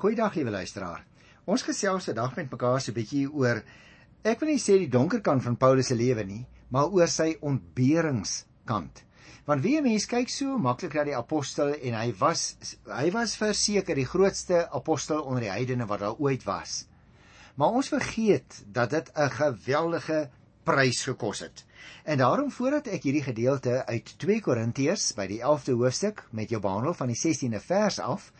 Goeiedag 0.00 0.32
liewe 0.32 0.52
luisteraar. 0.54 1.02
Ons 1.44 1.60
gesels 1.60 2.06
vandag 2.08 2.30
met 2.38 2.46
mekaar 2.48 2.80
so 2.80 2.88
'n 2.90 2.96
bietjie 2.96 3.26
oor 3.40 3.58
ek 4.24 4.40
wil 4.40 4.48
nie 4.48 4.62
sê 4.62 4.78
die 4.80 4.88
donker 4.88 5.20
kant 5.20 5.42
van 5.44 5.58
Paulus 5.60 5.90
se 5.92 5.94
lewe 5.94 6.24
nie, 6.24 6.46
maar 6.70 6.88
oor 6.88 7.06
sy 7.06 7.36
ontberingskant. 7.40 9.02
Want 9.44 9.62
wie 9.62 9.76
'n 9.76 9.82
mens 9.84 10.06
kyk 10.06 10.30
so 10.32 10.56
maklik 10.58 10.94
na 10.94 11.04
die 11.04 11.16
apostel 11.16 11.74
en 11.74 11.98
hy 12.00 12.14
was 12.18 12.56
hy 12.86 13.10
was 13.10 13.36
verseker 13.36 13.94
die 13.94 14.06
grootste 14.06 14.70
apostel 14.72 15.20
onder 15.20 15.42
die 15.42 15.52
heidene 15.52 15.86
wat 15.86 16.00
daar 16.00 16.16
ooit 16.16 16.44
was. 16.44 16.86
Maar 17.56 17.68
ons 17.68 17.92
vergeet 17.92 18.64
dat 18.72 18.90
dit 18.90 19.12
'n 19.14 19.30
geweldige 19.30 20.30
prys 20.64 21.02
gekos 21.04 21.40
het. 21.40 21.64
En 22.04 22.18
daarom 22.18 22.50
voordat 22.50 22.86
ek 22.86 23.02
hierdie 23.02 23.28
gedeelte 23.28 23.84
uit 23.86 24.18
2 24.18 24.40
Korintiërs 24.40 25.12
by 25.12 25.26
die 25.26 25.42
11de 25.42 25.72
hoofstuk 25.72 26.24
met 26.30 26.48
jou 26.48 26.60
behandel 26.60 26.94
van 26.94 27.08
die 27.08 27.20
16de 27.20 27.60
vers 27.60 27.98
af, 27.98 28.32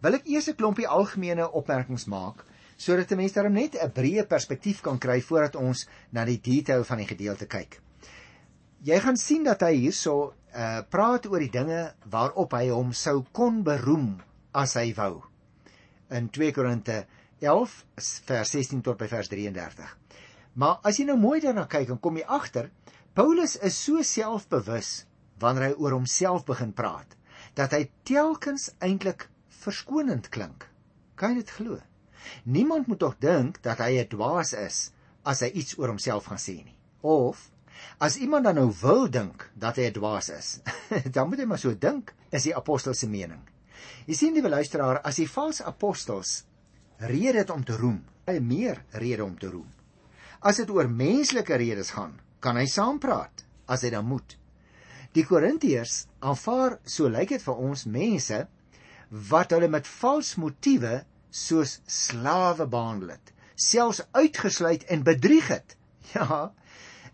wil 0.00 0.14
ek 0.18 0.28
eers 0.30 0.48
'n 0.48 0.56
klompie 0.56 0.86
algemene 0.86 1.50
opmerkings 1.50 2.06
maak 2.06 2.44
sodat 2.78 3.10
'n 3.12 3.16
mens 3.16 3.32
daarom 3.32 3.52
net 3.52 3.74
'n 3.74 3.92
breë 3.92 4.26
perspektief 4.26 4.80
kan 4.80 4.98
kry 4.98 5.20
voordat 5.20 5.56
ons 5.56 5.86
na 6.12 6.24
die 6.24 6.40
detail 6.40 6.84
van 6.84 6.98
die 6.98 7.06
gedeelte 7.06 7.46
kyk. 7.46 7.80
Jy 8.82 9.00
gaan 9.00 9.16
sien 9.16 9.44
dat 9.44 9.60
hy 9.60 9.74
hierso 9.74 10.34
uh 10.54 10.82
praat 10.90 11.26
oor 11.26 11.40
die 11.40 11.50
dinge 11.50 11.94
waarop 12.10 12.52
hy 12.52 12.68
hom 12.68 12.92
sou 12.92 13.24
kon 13.32 13.62
beroem 13.62 14.20
as 14.52 14.74
hy 14.74 14.94
wou. 14.94 15.22
In 16.10 16.28
2 16.28 16.52
Korinte 16.52 17.06
11 17.40 17.84
vers 18.26 18.50
16 18.50 18.82
tot 18.82 18.98
by 18.98 19.08
vers 19.08 19.28
33. 19.28 19.96
Maar 20.54 20.78
as 20.82 20.98
jy 20.98 21.04
nou 21.04 21.16
mooi 21.16 21.40
daarna 21.40 21.66
kyk, 21.66 21.88
dan 21.88 22.00
kom 22.00 22.16
jy 22.16 22.24
agter 22.24 22.70
Paulus 23.14 23.56
is 23.56 23.76
so 23.84 24.02
selfbewus 24.02 25.04
wanneer 25.42 25.68
hy 25.68 25.74
oor 25.78 25.92
homself 25.96 26.44
begin 26.46 26.72
praat 26.72 27.16
dat 27.58 27.72
hy 27.74 27.88
telkens 28.06 28.70
eintlik 28.78 29.28
verskonend 29.58 30.28
klink. 30.34 30.66
Kan 31.18 31.34
jy 31.34 31.42
dit 31.42 31.50
glo? 31.50 31.78
Niemand 32.44 32.86
moet 32.86 33.00
tog 33.02 33.16
dink 33.22 33.62
dat 33.62 33.78
hy 33.82 33.98
'n 33.98 34.08
dwaas 34.08 34.52
is 34.52 34.90
as 35.24 35.40
hy 35.40 35.50
iets 35.60 35.78
oor 35.78 35.88
homself 35.88 36.28
gaan 36.30 36.38
sê 36.38 36.64
nie. 36.64 36.78
Of 37.02 37.50
as 37.98 38.16
iemand 38.16 38.44
dan 38.44 38.54
nou 38.54 38.72
wil 38.82 39.08
dink 39.10 39.50
dat 39.54 39.76
hy 39.76 39.88
'n 39.88 39.98
dwaas 39.98 40.28
is, 40.28 40.60
dan 41.14 41.28
moet 41.28 41.38
hy 41.38 41.46
maar 41.46 41.58
so 41.58 41.74
dink, 41.74 42.14
is 42.30 42.42
die 42.42 42.56
apostel 42.56 42.94
se 42.94 43.08
mening. 43.08 43.42
Jy 44.06 44.14
sien 44.14 44.34
die 44.34 44.42
luisteraar, 44.42 45.00
as 45.04 45.16
die 45.16 45.28
valse 45.28 45.64
apostels 45.64 46.44
rede 46.98 47.38
het 47.38 47.50
om 47.50 47.64
te 47.64 47.76
roem, 47.76 48.04
hy 48.26 48.38
meer 48.40 48.84
rede 48.90 49.24
om 49.24 49.38
te 49.38 49.50
roem. 49.50 49.68
As 50.40 50.56
dit 50.56 50.70
oor 50.70 50.88
menslike 50.88 51.56
redes 51.56 51.90
gaan, 51.90 52.18
kan 52.40 52.56
hy 52.56 52.66
saampraat 52.66 53.44
as 53.66 53.82
hy 53.82 53.90
dan 53.90 54.06
moet. 54.06 54.36
Die 55.12 55.24
Korintiërs 55.24 56.06
aanvaar, 56.20 56.78
so 56.84 57.08
lyk 57.08 57.28
dit 57.34 57.42
vir 57.42 57.54
ons 57.58 57.86
mense, 57.86 58.46
wat 59.08 59.50
hulle 59.50 59.68
met 59.68 59.88
vals 59.88 60.34
motiewe 60.36 61.02
soos 61.30 61.78
slawe 61.86 62.66
behandel 62.66 63.14
het, 63.16 63.32
selfs 63.54 64.02
uitgesluit 64.12 64.84
en 64.84 65.04
bedrieg 65.06 65.48
het. 65.48 65.76
Ja, 66.14 66.54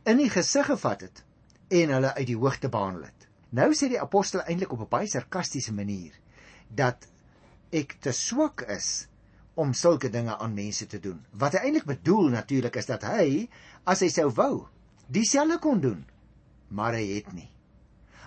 in 0.07 0.21
die 0.21 0.29
gesig 0.31 0.69
gevat 0.71 1.01
het 1.03 1.25
en 1.75 1.91
hulle 1.97 2.13
uit 2.15 2.29
die 2.29 2.37
hoogte 2.39 2.69
behandel 2.71 3.09
het. 3.09 3.25
Nou 3.51 3.73
sê 3.75 3.89
die 3.91 3.99
apostel 3.99 4.45
eintlik 4.45 4.71
op 4.73 4.85
'n 4.85 4.91
baie 4.93 5.09
sarkastiese 5.11 5.73
manier 5.75 6.15
dat 6.71 7.09
ek 7.73 7.97
te 8.01 8.13
swak 8.13 8.63
is 8.71 9.09
om 9.55 9.73
sulke 9.73 10.11
dinge 10.11 10.37
aan 10.37 10.55
mense 10.55 10.87
te 10.87 11.01
doen. 11.01 11.25
Wat 11.33 11.53
hy 11.53 11.65
eintlik 11.67 11.87
bedoel 11.87 12.29
natuurlik 12.29 12.77
is 12.77 12.87
dat 12.87 13.03
hy 13.03 13.49
as 13.85 14.01
hy 14.01 14.09
sou 14.09 14.31
wou 14.31 14.69
dieselfde 15.07 15.59
kon 15.59 15.81
doen, 15.81 16.07
maar 16.69 16.95
hy 16.95 17.17
het 17.17 17.33
nie. 17.33 17.51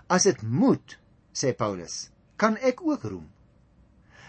As 0.08 0.24
dit 0.24 0.42
moet, 0.42 1.00
sê 1.34 1.56
Paulus, 1.56 2.09
kan 2.36 2.58
ek 2.58 2.81
ook 2.81 3.04
roem. 3.04 3.28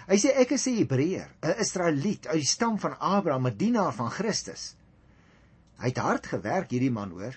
Hy 0.08 0.16
sê 0.16 0.30
ek 0.40 0.54
is 0.56 0.64
'n 0.66 0.78
Hebreër, 0.80 1.28
'n 1.44 1.60
Israeliet 1.60 2.26
uit 2.32 2.40
die 2.40 2.48
stam 2.48 2.78
van 2.80 2.96
Abraham, 2.98 3.46
'n 3.48 3.56
dienaar 3.60 3.92
van 3.92 4.10
Christus. 4.10 4.74
Hy 5.76 5.88
het 5.92 6.00
hard 6.00 6.26
gewerk 6.26 6.70
hierdie 6.70 6.90
man 6.90 7.10
hoor. 7.10 7.36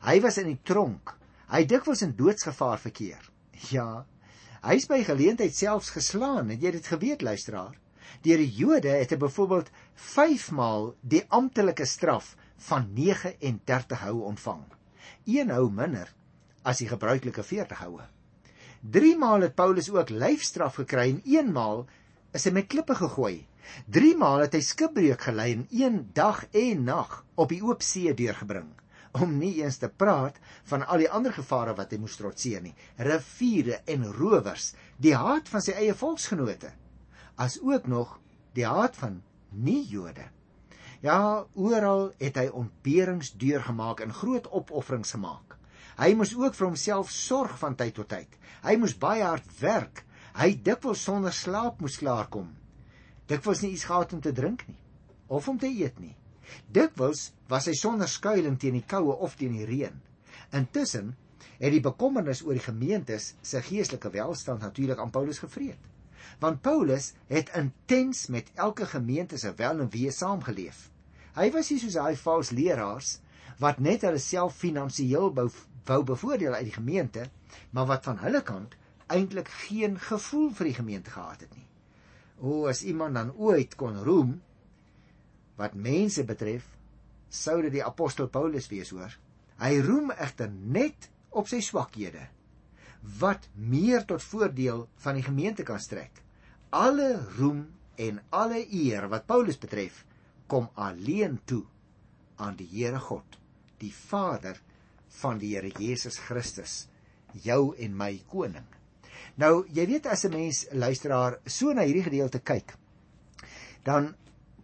Hy 0.00 0.20
was 0.24 0.38
in 0.38 0.48
die 0.48 0.62
tronk. 0.64 1.12
Hy 1.52 1.60
het 1.60 1.68
dikwels 1.68 2.02
in 2.02 2.16
doodsgevaar 2.16 2.78
verkeer. 2.78 3.30
Ja. 3.76 4.06
Hy's 4.62 4.86
by 4.86 5.02
geleentheid 5.04 5.54
selfs 5.54 5.90
geslaan, 5.90 6.48
het 6.48 6.62
jy 6.62 6.70
dit 6.70 6.86
geweet 6.86 7.22
luisteraar? 7.22 7.76
Deur 8.22 8.40
die 8.40 8.54
Jode 8.56 8.88
het 8.88 9.10
hy 9.10 9.16
byvoorbeeld 9.16 9.70
5 9.94 10.50
maal 10.50 10.94
die 11.02 11.24
amptelike 11.28 11.84
straf 11.84 12.36
van 12.56 12.88
39 12.94 14.00
houe 14.00 14.24
ontvang. 14.32 14.64
Een 15.26 15.50
hou 15.50 15.68
minder 15.70 16.08
as 16.64 16.78
die 16.78 16.88
gebruikelike 16.88 17.42
40 17.42 17.78
houe. 17.84 18.08
3 18.80 19.16
maal 19.18 19.40
het 19.46 19.54
Paulus 19.58 19.90
ook 19.90 20.10
lyfstraf 20.10 20.78
gekry 20.78 21.08
en 21.10 21.22
1 21.24 21.52
maal 21.52 21.86
is 22.32 22.44
hy 22.46 22.52
met 22.54 22.68
klippe 22.70 22.94
gegooi. 22.94 23.46
3 23.86 24.16
maal 24.16 24.44
het 24.46 24.54
hy 24.54 24.60
skipbreuk 24.64 25.24
gelei 25.28 25.52
en 25.56 25.64
1 25.70 26.02
dag 26.14 26.44
en 26.52 26.84
nag 26.84 27.24
op 27.34 27.50
die 27.52 27.62
oop 27.64 27.82
see 27.82 28.14
deurgebring 28.14 28.70
om 29.16 29.34
nie 29.40 29.54
eens 29.62 29.78
te 29.82 29.88
praat 29.88 30.38
van 30.70 30.84
al 30.86 31.02
die 31.02 31.10
ander 31.10 31.32
gevare 31.32 31.74
wat 31.76 31.92
hy 31.92 31.98
moes 32.00 32.16
trotseer 32.20 32.62
nie 32.64 32.74
riviere 33.08 33.80
en 33.94 34.06
rowers 34.18 34.72
die 35.00 35.14
haat 35.16 35.48
van 35.52 35.64
sy 35.64 35.74
eie 35.80 35.96
volksgenote 35.96 36.72
as 37.36 37.58
ook 37.64 37.88
nog 37.90 38.18
die 38.58 38.66
haat 38.68 38.96
van 39.00 39.20
nie 39.50 39.82
Jode 39.88 40.28
ja 41.04 41.18
oral 41.54 42.10
het 42.22 42.40
hy 42.40 42.48
ontberings 42.62 43.32
deurgemaak 43.40 44.02
en 44.04 44.16
groot 44.22 44.48
opofferings 44.60 45.14
gemaak 45.16 45.57
hy 45.98 46.12
moes 46.14 46.34
ook 46.36 46.54
vir 46.54 46.68
homself 46.68 47.10
sorg 47.14 47.58
van 47.62 47.76
tyd 47.78 47.96
tot 47.98 48.10
tyd 48.14 48.38
hy 48.66 48.76
moes 48.76 48.96
baie 48.98 49.24
hard 49.24 49.50
werk 49.60 50.04
hy 50.38 50.52
dikwels 50.70 51.02
sonder 51.04 51.34
slaap 51.34 51.82
moes 51.82 51.98
klaarkom 52.02 52.54
dikwels 53.30 53.62
nie 53.62 53.74
iets 53.74 53.88
gehad 53.90 54.14
om 54.14 54.22
te 54.24 54.32
drink 54.32 54.64
nie 54.68 54.80
of 55.28 55.48
om 55.48 55.58
te 55.60 55.68
eet 55.68 55.98
nie 56.00 56.14
Dikwels 56.76 57.22
was 57.52 57.66
hy 57.68 57.74
sonder 57.76 58.08
skuilings 58.10 58.60
teen 58.62 58.76
die 58.78 58.86
koue 58.92 59.16
of 59.26 59.36
teen 59.40 59.56
die 59.56 59.66
reën. 59.68 59.96
Intussen 60.58 61.10
het 61.58 61.74
die 61.74 61.84
bekommernis 61.84 62.42
oor 62.46 62.56
die 62.56 62.64
gemeentes 62.64 63.32
se 63.50 63.60
geestelike 63.66 64.12
welstand 64.14 64.64
natuurlik 64.64 65.00
aan 65.02 65.12
Paulus 65.14 65.42
gevreet. 65.44 65.80
Want 66.42 66.62
Paulus 66.62 67.12
het 67.32 67.52
intens 67.58 68.26
met 68.32 68.52
elke 68.54 68.86
gemeente 68.86 69.38
se 69.38 69.52
wel 69.60 69.82
en 69.84 69.90
wee 69.92 70.12
saamgeleef. 70.14 70.86
Hy 71.38 71.50
was 71.54 71.70
nie 71.70 71.80
soos 71.82 71.98
daai 71.98 72.16
vals 72.20 72.52
leraars 72.54 73.16
wat 73.62 73.80
net 73.82 74.04
hulle 74.06 74.22
self 74.22 74.58
finansiëel 74.62 75.32
wou 75.88 76.02
bevoordeel 76.04 76.54
uit 76.54 76.68
die 76.68 76.76
gemeente, 76.76 77.28
maar 77.70 77.88
wat 77.90 78.04
van 78.08 78.20
hulle 78.22 78.42
kant 78.42 78.76
eintlik 79.08 79.48
geen 79.68 79.96
gevoel 80.00 80.50
vir 80.54 80.70
die 80.70 80.78
gemeente 80.78 81.10
gehad 81.10 81.46
het 81.46 81.54
nie. 81.56 81.66
O, 82.38 82.66
as 82.70 82.84
iemand 82.84 83.16
dan 83.16 83.32
ooit 83.34 83.74
kon 83.78 83.96
roem 84.04 84.36
wat 85.58 85.74
mense 85.74 86.22
betref, 86.24 86.66
sou 87.28 87.58
dit 87.64 87.74
die 87.78 87.84
apostel 87.84 88.28
Paulus 88.30 88.68
wees 88.70 88.92
hoor. 88.94 89.14
Hy 89.58 89.80
roem 89.82 90.12
egter 90.14 90.52
net 90.52 91.08
op 91.30 91.48
sy 91.50 91.60
swakhede 91.64 92.28
wat 93.18 93.46
meer 93.54 94.04
tot 94.04 94.22
voordeel 94.22 94.84
van 95.02 95.18
die 95.18 95.24
gemeente 95.24 95.64
kan 95.66 95.80
strek. 95.80 96.22
Alle 96.74 97.14
roem 97.38 97.64
en 97.96 98.18
alle 98.34 98.60
eer 98.74 99.06
wat 99.08 99.26
Paulus 99.26 99.58
betref, 99.58 100.04
kom 100.46 100.68
alleen 100.74 101.38
toe 101.44 101.62
aan 102.36 102.56
die 102.58 102.66
Here 102.70 102.98
God, 103.02 103.38
die 103.78 103.92
Vader 103.94 104.58
van 105.20 105.38
die 105.38 105.54
Here 105.54 105.70
Jesus 105.78 106.18
Christus, 106.18 106.88
jou 107.32 107.74
en 107.78 107.96
my 107.96 108.12
koning. 108.30 108.66
Nou, 109.36 109.66
jy 109.74 109.86
weet 109.86 110.06
as 110.06 110.24
'n 110.24 110.32
mens 110.32 110.66
luisteraar 110.72 111.38
so 111.46 111.72
na 111.72 111.82
hierdie 111.82 112.02
gedeelte 112.02 112.40
kyk, 112.40 112.76
dan 113.84 114.14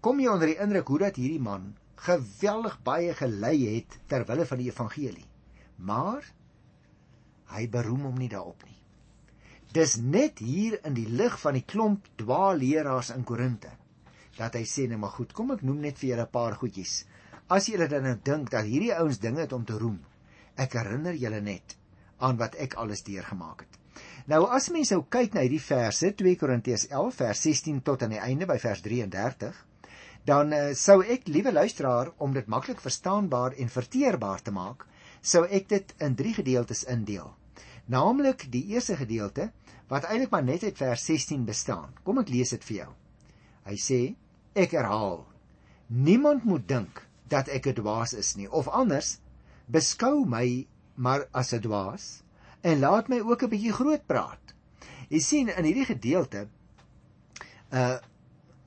kom 0.01 0.21
jy 0.21 0.29
onder 0.29 0.47
die 0.47 0.61
indruk 0.61 0.89
hoe 0.89 0.99
dat 0.99 1.17
hierdie 1.17 1.41
man 1.41 1.75
geweldig 1.97 2.83
baie 2.83 3.15
gelei 3.15 3.77
het 3.77 3.99
ter 4.07 4.27
wille 4.29 4.47
van 4.47 4.59
die 4.59 4.71
evangelie. 4.71 5.27
Maar 5.77 6.25
hy 7.55 7.69
beroem 7.69 8.01
hom 8.01 8.19
nie 8.19 8.29
daarop 8.29 8.63
nie. 8.65 8.77
Dis 9.73 9.97
net 9.97 10.39
hier 10.39 10.79
in 10.85 10.95
die 10.95 11.09
lig 11.09 11.41
van 11.41 11.55
die 11.55 11.65
klomp 11.65 12.07
dwaalleraars 12.17 13.11
in 13.11 13.25
Korinte 13.25 13.73
dat 14.39 14.57
hy 14.59 14.65
sê 14.67 14.89
net 14.91 14.99
maar 14.99 15.15
goed, 15.15 15.33
kom 15.33 15.53
ek 15.55 15.63
noem 15.63 15.81
net 15.81 15.99
vir 15.99 16.09
julle 16.11 16.27
'n 16.27 16.35
paar 16.35 16.57
goedjies. 16.59 17.07
As 17.49 17.69
julle 17.71 17.87
dan 17.89 18.03
nou 18.03 18.17
dink 18.23 18.51
dat 18.51 18.65
hierdie 18.65 18.95
ouens 18.95 19.19
dinge 19.19 19.41
het 19.41 19.53
om 19.53 19.65
te 19.65 19.79
roem, 19.79 20.01
ek 20.57 20.77
herinner 20.79 21.15
julle 21.15 21.41
net 21.41 21.77
aan 22.19 22.37
wat 22.37 22.55
ek 22.55 22.75
alles 22.75 23.03
deurgemaak 23.03 23.61
het. 23.67 23.79
Nou 24.27 24.47
as 24.57 24.71
mense 24.71 24.95
nou 24.95 25.05
kyk 25.11 25.35
na 25.35 25.45
hierdie 25.45 25.63
verse 25.63 26.11
2 26.17 26.37
Korintiërs 26.41 26.89
11 26.91 27.15
vers 27.21 27.47
16 27.47 27.83
tot 27.83 28.03
aan 28.03 28.15
die 28.17 28.23
einde 28.23 28.47
by 28.47 28.59
vers 28.59 28.81
33 28.83 29.65
dan 30.25 30.53
uh, 30.57 30.73
sou 30.73 31.03
ek 31.05 31.29
liewe 31.29 31.53
luisteraar 31.53 32.11
om 32.25 32.33
dit 32.33 32.47
maklik 32.49 32.81
verstaanbaar 32.81 33.59
en 33.61 33.69
verteerbaar 33.69 34.43
te 34.43 34.55
maak, 34.57 34.87
sou 35.21 35.45
ek 35.45 35.69
dit 35.69 35.95
in 36.01 36.17
3 36.17 36.33
gedeeltes 36.41 36.85
indeel. 36.89 37.29
Naamlik 37.93 38.47
die 38.53 38.65
eerste 38.73 38.97
gedeelte 38.97 39.51
wat 39.93 40.07
eintlik 40.09 40.33
maar 40.33 40.45
net 40.45 40.65
uit 40.65 40.79
vers 40.81 41.05
16 41.05 41.45
bestaan. 41.45 41.93
Kom 42.05 42.23
ek 42.23 42.33
lees 42.33 42.55
dit 42.57 42.65
vir 42.65 42.77
jou. 42.79 42.91
Hy 43.69 43.77
sê: 43.81 44.01
Ek 44.57 44.73
herhaal: 44.73 45.27
Niemand 45.89 46.49
moet 46.49 46.65
dink 46.69 47.03
dat 47.29 47.49
ek 47.53 47.69
'n 47.69 47.77
dwaas 47.83 48.15
is 48.17 48.35
nie 48.37 48.49
of 48.49 48.69
anders 48.69 49.19
beskou 49.67 50.25
my 50.27 50.67
maar 50.95 51.29
as 51.33 51.53
'n 51.53 51.61
dwaas 51.61 52.23
en 52.63 52.81
laat 52.81 53.09
my 53.09 53.21
ook 53.21 53.43
'n 53.43 53.51
bietjie 53.51 53.73
groot 53.73 54.07
praat. 54.07 54.55
Jy 55.09 55.21
sien 55.21 55.49
in 55.49 55.65
hierdie 55.65 55.85
gedeelte 55.85 56.49
uh 57.73 57.99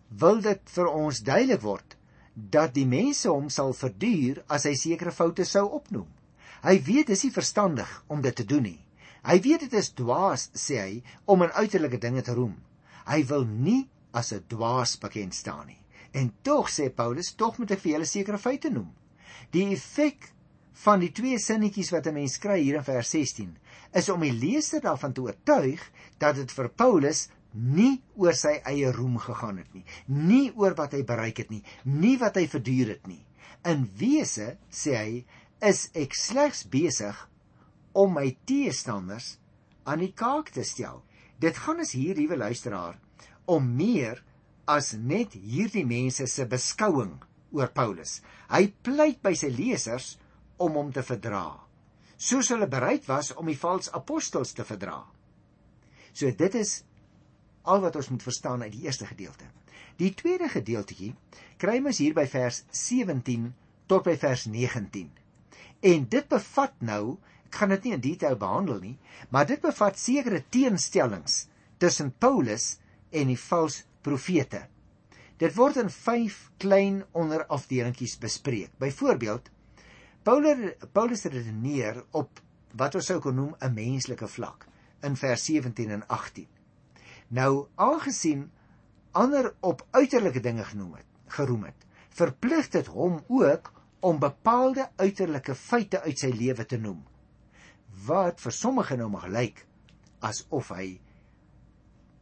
wil 0.10 0.42
dit 0.42 0.70
vir 0.72 0.88
ons 0.88 1.20
duidelik 1.20 1.62
word 1.62 1.98
dat 2.34 2.74
die 2.74 2.86
mense 2.86 3.30
hom 3.30 3.50
sal 3.50 3.74
verduur 3.74 4.44
as 4.48 4.64
hy 4.64 4.74
sekere 4.76 5.12
foute 5.12 5.46
sou 5.46 5.66
opnoem. 5.80 6.08
Hy 6.64 6.78
weet 6.86 7.08
dis 7.08 7.24
nie 7.24 7.34
verstandig 7.34 7.90
om 8.08 8.22
dit 8.22 8.36
te 8.36 8.46
doen 8.46 8.64
nie. 8.64 8.80
Hy 9.28 9.40
weet 9.44 9.66
dit 9.66 9.74
is 9.74 9.92
dwaas, 9.92 10.50
sê 10.54 10.78
hy, 10.80 11.04
om 11.26 11.44
in 11.44 11.52
uiterlike 11.52 12.00
dinge 12.00 12.22
te 12.24 12.34
roem. 12.38 12.56
Hy 13.08 13.24
wil 13.28 13.44
nie 13.46 13.90
as 14.14 14.32
'n 14.32 14.46
dwaas 14.48 14.98
bekend 14.98 15.36
staan 15.36 15.68
nie. 15.68 15.82
En 16.14 16.34
tog 16.42 16.70
sê 16.70 16.90
Paulus, 16.90 17.34
tog 17.36 17.58
moet 17.58 17.72
ek 17.72 17.80
vir 17.80 17.92
julle 17.92 18.06
sekere 18.06 18.38
feite 18.38 18.70
noem. 18.70 18.94
Die 19.52 19.66
effek 19.74 20.32
van 20.84 21.02
die 21.02 21.12
twee 21.12 21.40
sinnetjies 21.42 21.90
wat 21.94 22.08
'n 22.08 22.14
mens 22.14 22.38
kry 22.38 22.60
hier 22.62 22.78
in 22.78 22.84
vers 22.84 23.10
16 23.10 23.58
is 23.94 24.10
om 24.10 24.22
die 24.22 24.34
leser 24.34 24.82
daarvan 24.82 25.14
te 25.14 25.22
oortuig 25.22 25.82
dat 26.20 26.36
dit 26.36 26.52
vir 26.52 26.70
Paulus 26.70 27.28
nie 27.54 28.02
oor 28.16 28.36
sy 28.38 28.60
eie 28.70 28.92
roem 28.92 29.18
gegaan 29.18 29.58
het 29.58 29.74
nie, 29.74 29.86
nie 30.08 30.52
oor 30.56 30.76
wat 30.78 30.94
hy 30.94 31.04
bereik 31.04 31.38
het 31.38 31.50
nie, 31.50 31.64
nie 31.84 32.18
wat 32.22 32.36
hy 32.36 32.46
verduur 32.48 32.94
het 32.94 33.08
nie. 33.08 33.24
In 33.66 33.88
wese 33.98 34.58
sê 34.70 34.96
hy, 34.96 35.26
is 35.62 35.90
ek 35.98 36.14
slegs 36.14 36.64
besig 36.70 37.18
om 37.98 38.14
my 38.14 38.30
teestanders 38.46 39.38
aan 39.88 40.04
die 40.04 40.14
kaak 40.14 40.52
te 40.54 40.64
stel. 40.68 41.02
Dit 41.42 41.58
gaan 41.58 41.82
as 41.82 41.96
hier, 41.98 42.16
liewe 42.16 42.38
luisteraar, 42.38 43.00
om 43.48 43.66
meer 43.78 44.22
as 44.68 44.94
net 44.94 45.34
hierdie 45.34 45.86
mense 45.88 46.28
se 46.28 46.46
beskouing 46.46 47.16
oor 47.56 47.72
Paulus. 47.74 48.20
Hy 48.52 48.68
pleit 48.84 49.22
by 49.24 49.34
sy 49.38 49.50
lesers 49.54 50.18
om 50.58 50.78
hom 50.80 50.92
te 50.94 51.04
verdra, 51.06 51.46
soos 52.18 52.50
hulle 52.54 52.68
bereid 52.70 53.06
was 53.08 53.34
om 53.38 53.50
die 53.50 53.60
valse 53.60 53.94
apostels 53.94 54.54
te 54.58 54.66
verdra. 54.66 55.00
So 56.14 56.32
dit 56.34 56.56
is 56.58 56.82
al 57.68 57.84
wat 57.84 57.98
ons 58.00 58.10
moet 58.10 58.24
verstaan 58.26 58.64
uit 58.66 58.74
die 58.74 58.86
eerste 58.88 59.06
gedeelte. 59.06 59.46
Die 59.98 60.14
tweede 60.18 60.50
gedeeltjie 60.50 61.14
kry 61.62 61.78
ons 61.82 62.02
hier 62.02 62.16
by 62.18 62.26
vers 62.30 62.64
17 62.74 63.52
tot 63.90 64.06
by 64.06 64.16
vers 64.20 64.46
19. 64.50 65.10
En 65.92 66.08
dit 66.10 66.30
bevat 66.30 66.74
nou, 66.82 67.18
ek 67.48 67.60
gaan 67.60 67.74
dit 67.76 67.86
nie 67.88 67.94
in 67.96 68.04
detail 68.04 68.38
behandel 68.40 68.82
nie, 68.84 68.96
maar 69.30 69.48
dit 69.50 69.62
bevat 69.62 70.00
sekere 70.00 70.44
teenstellings 70.54 71.46
tussen 71.82 72.12
Paulus 72.20 72.76
en 73.14 73.30
die 73.32 73.40
valse 73.40 73.86
profete. 74.06 74.66
Dit 75.38 75.54
word 75.54 75.78
in 75.78 75.90
5 75.94 76.38
klein 76.62 77.04
onderafdelingkies 77.14 78.18
bespreek. 78.22 78.72
Byvoorbeeld, 78.82 79.52
Paulus 80.28 80.74
Paulus 80.92 81.24
redeneer 81.24 82.02
op 82.12 82.42
wat 82.76 82.96
ons 83.00 83.06
sou 83.08 83.16
kon 83.24 83.38
noem 83.40 83.54
'n 83.64 83.74
menslike 83.74 84.28
vlak 84.28 84.66
in 85.08 85.16
vers 85.16 85.46
17 85.46 85.94
en 85.96 86.04
18. 86.08 86.48
Nou, 87.28 87.68
aangesien 87.76 88.42
ander 89.12 89.54
op 89.62 89.86
uiterlike 89.92 90.40
dinge 90.40 90.64
genoem 90.64 90.94
het, 91.00 91.08
geroem 91.28 91.64
het, 91.64 91.88
verplig 92.10 92.70
dit 92.70 92.88
hom 92.88 93.24
ook 93.28 93.72
om 94.00 94.20
bepaalde 94.20 94.90
uiterlike 94.96 95.56
feite 95.56 96.02
uit 96.02 96.20
sy 96.20 96.34
lewe 96.36 96.66
te 96.66 96.78
noem 96.78 97.06
wat 98.06 98.42
vir 98.42 98.52
sommige 98.52 98.98
nou 98.98 99.10
mag 99.10 99.28
lyk 99.28 99.66
asof 100.20 100.76
hy 100.76 101.00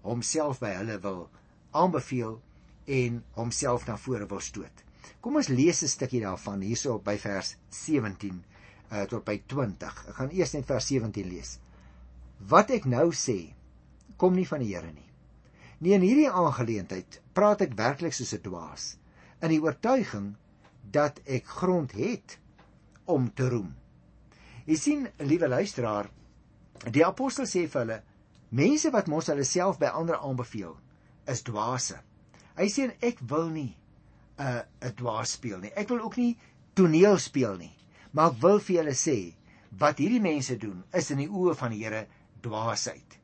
homself 0.02 0.60
by 0.60 0.76
hulle 0.78 1.02
wil 1.02 1.30
aanbeveel 1.72 2.42
en 2.86 3.24
homself 3.34 3.88
na 3.88 3.98
vore 3.98 4.28
wil 4.30 4.40
stoot. 4.40 4.85
Kom 5.22 5.36
ons 5.36 5.50
lees 5.50 5.82
'n 5.84 5.88
stukkie 5.88 6.22
daarvan 6.22 6.62
hierso 6.62 7.00
by 7.00 7.18
vers 7.18 7.56
17 7.70 8.32
uh, 8.92 8.98
eh, 8.98 9.06
tot 9.08 9.26
by 9.26 9.38
20. 9.48 10.06
Ek 10.10 10.16
gaan 10.20 10.32
eers 10.32 10.54
net 10.54 10.66
vers 10.66 10.88
17 10.88 11.30
lees. 11.30 11.60
Wat 12.40 12.70
ek 12.70 12.86
nou 12.86 13.12
sê, 13.12 13.54
kom 14.18 14.36
nie 14.36 14.48
van 14.48 14.60
die 14.60 14.74
Here 14.74 14.92
nie. 14.92 15.10
Nie 15.80 15.94
in 15.94 16.02
hierdie 16.02 16.32
aangeleentheid 16.32 17.22
praat 17.34 17.62
ek 17.62 17.78
werklik 17.78 18.14
soos 18.14 18.34
'n 18.34 18.42
dwaas 18.42 18.98
in 19.42 19.50
die 19.50 19.62
oortuiging 19.62 20.36
dat 20.92 21.20
ek 21.26 21.46
grond 21.46 21.92
het 21.92 22.38
om 23.06 23.34
te 23.34 23.50
roem. 23.50 23.76
Jy 24.66 24.76
sien, 24.76 25.08
liewe 25.20 25.48
luisteraar, 25.48 26.10
die 26.92 27.06
apostel 27.06 27.46
sê 27.46 27.68
vir 27.68 27.82
hulle, 27.82 28.04
mense 28.50 28.90
wat 28.92 29.08
mos 29.08 29.28
hulle 29.28 29.44
self 29.44 29.78
by 29.80 29.86
ander 29.86 30.18
aanbeveel, 30.18 30.78
is 31.28 31.44
dwaase. 31.44 32.00
Hy 32.56 32.68
sê 32.70 32.90
ek 33.02 33.20
wil 33.30 33.50
nie 33.50 33.76
'n 34.38 34.44
uh, 34.44 34.62
'n 34.88 34.96
dwaas 34.96 35.32
speel 35.32 35.60
nie. 35.60 35.72
Ek 35.76 35.88
wil 35.90 36.02
ook 36.04 36.18
nie 36.18 36.38
toneel 36.74 37.18
speel 37.18 37.56
nie. 37.58 37.74
Maar 38.12 38.32
ek 38.32 38.42
wil 38.42 38.60
vir 38.60 38.76
julle 38.76 38.96
sê 38.96 39.18
wat 39.80 40.00
hierdie 40.00 40.22
mense 40.24 40.58
doen 40.58 40.84
is 40.94 41.12
in 41.12 41.22
die 41.24 41.30
oë 41.32 41.56
van 41.56 41.72
die 41.72 41.84
Here 41.84 42.06
dwaasheid. 42.44 43.20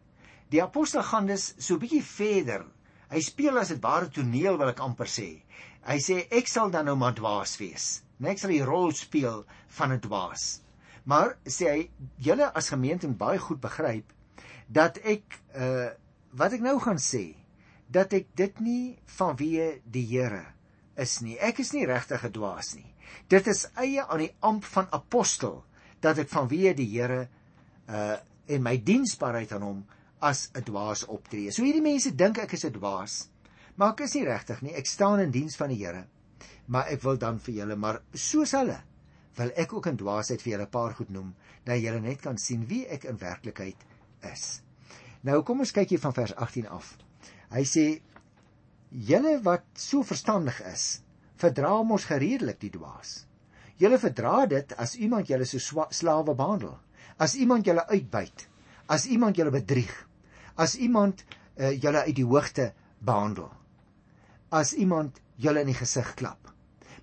Die 0.51 0.61
apostel 0.63 1.03
gaan 1.03 1.27
dus 1.27 1.53
so 1.57 1.75
'n 1.75 1.79
bietjie 1.79 2.03
verder. 2.03 2.65
Hy 3.09 3.19
speel 3.21 3.57
as 3.57 3.69
dit 3.69 3.83
ware 3.83 4.09
toneel 4.09 4.57
wil 4.57 4.69
ek 4.69 4.79
amper 4.79 5.07
sê. 5.07 5.43
Hy 5.83 5.97
sê 5.99 6.27
ek 6.31 6.47
sal 6.47 6.71
dan 6.71 6.85
nou 6.85 6.95
maar 6.95 7.15
dwaas 7.15 7.57
wees. 7.57 8.03
Net 8.19 8.31
ek 8.31 8.39
sal 8.39 8.51
die 8.51 8.63
rol 8.63 8.91
speel 8.91 9.45
van 9.67 9.91
'n 9.91 9.99
dwaas. 9.99 10.61
Maar 11.05 11.37
sê 11.45 11.65
hy 11.71 11.89
julle 12.17 12.51
as 12.53 12.69
gemeente 12.69 13.07
moet 13.07 13.17
baie 13.17 13.39
goed 13.39 13.61
begryp 13.61 14.13
dat 14.67 14.97
ek 15.03 15.23
uh 15.55 15.89
wat 16.31 16.53
ek 16.53 16.61
nou 16.61 16.79
gaan 16.79 16.99
sê 16.99 17.35
dat 17.91 18.13
ek 18.13 18.27
dit 18.35 18.59
nie 18.59 18.97
vanweë 19.17 19.81
die 19.83 20.05
Here 20.07 20.45
is 21.01 21.19
nie. 21.25 21.37
Ek 21.39 21.59
is 21.63 21.73
nie 21.73 21.85
regtig 21.89 22.21
gedwaas 22.23 22.75
nie. 22.77 22.87
Dit 23.31 23.47
is 23.51 23.65
eie 23.79 24.03
aan 24.05 24.23
die 24.23 24.33
amp 24.47 24.67
van 24.73 24.89
apostel 24.95 25.61
dat 26.01 26.19
ek 26.21 26.31
vanweë 26.31 26.75
die 26.77 26.89
Here 26.93 27.23
uh 27.87 28.17
en 28.51 28.63
my 28.65 28.73
diensbaarheid 28.83 29.51
aan 29.55 29.63
hom 29.63 29.83
as 30.19 30.49
'n 30.57 30.63
dwaas 30.67 31.05
optree. 31.07 31.51
So 31.51 31.63
hierdie 31.63 31.83
mense 31.85 32.11
dink 32.15 32.37
ek 32.37 32.53
is 32.53 32.65
'n 32.65 32.73
dwaas. 32.73 33.29
Maar 33.75 33.93
ek 33.93 34.01
is 34.01 34.15
nie 34.15 34.25
regtig 34.25 34.61
nie. 34.61 34.73
Ek 34.75 34.85
staan 34.85 35.19
in 35.19 35.31
diens 35.31 35.55
van 35.55 35.69
die 35.69 35.77
Here. 35.85 36.07
Maar 36.67 36.87
ek 36.87 37.01
wil 37.01 37.17
dan 37.17 37.39
vir 37.39 37.53
julle 37.53 37.75
maar 37.75 38.01
soos 38.13 38.51
hulle 38.51 38.81
wil 39.37 39.51
ek 39.55 39.73
ook 39.73 39.87
in 39.87 39.97
dwaasheid 39.97 40.41
vir 40.41 40.51
julle 40.51 40.67
'n 40.67 40.75
paar 40.75 40.93
goed 40.93 41.09
noem 41.09 41.33
dat 41.63 41.79
julle 41.79 41.99
net 41.99 42.21
kan 42.21 42.37
sien 42.37 42.67
wie 42.67 42.85
ek 42.87 43.03
in 43.03 43.17
werklikheid 43.17 43.77
is. 44.33 44.61
Nou 45.21 45.41
kom 45.43 45.59
ons 45.59 45.71
kyk 45.71 45.89
hier 45.89 45.99
van 45.99 46.13
vers 46.13 46.35
18 46.35 46.67
af. 46.67 46.97
Hy 47.51 47.63
sê 47.63 48.01
julle 48.91 49.39
wat 49.43 49.63
so 49.79 50.03
verstandig 50.03 50.59
is, 50.67 51.01
verdra 51.39 51.81
mos 51.83 52.05
gereedelik 52.09 52.59
die 52.59 52.71
dwaas. 52.73 53.25
Julle 53.79 53.97
verdra 53.97 54.45
dit 54.45 54.73
as 54.77 54.95
iemand 54.99 55.29
julle 55.31 55.47
so 55.47 55.87
slawe 55.89 56.35
behandel, 56.35 56.75
as 57.17 57.35
iemand 57.35 57.65
julle 57.65 57.87
uitbuit, 57.87 58.47
as 58.91 59.07
iemand 59.07 59.37
julle 59.39 59.53
bedrieg, 59.53 59.93
as 60.57 60.75
iemand 60.75 61.23
uh, 61.23 61.71
julle 61.71 62.03
uit 62.05 62.15
die 62.15 62.27
hoogte 62.27 62.71
behandel, 62.99 63.49
as 64.51 64.73
iemand 64.73 65.21
julle 65.41 65.63
in 65.63 65.71
die 65.71 65.77
gesig 65.77 66.13
klap. 66.19 66.51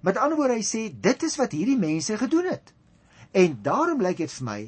Met 0.05 0.21
ander 0.21 0.39
woorde 0.39 0.61
hy 0.61 0.67
sê 0.67 0.87
dit 0.93 1.25
is 1.27 1.39
wat 1.41 1.57
hierdie 1.57 1.79
mense 1.81 2.15
gedoen 2.21 2.53
het. 2.53 2.75
En 3.35 3.57
daarom 3.65 4.05
lyk 4.05 4.21
dit 4.23 4.31
vir 4.31 4.47
my 4.47 4.61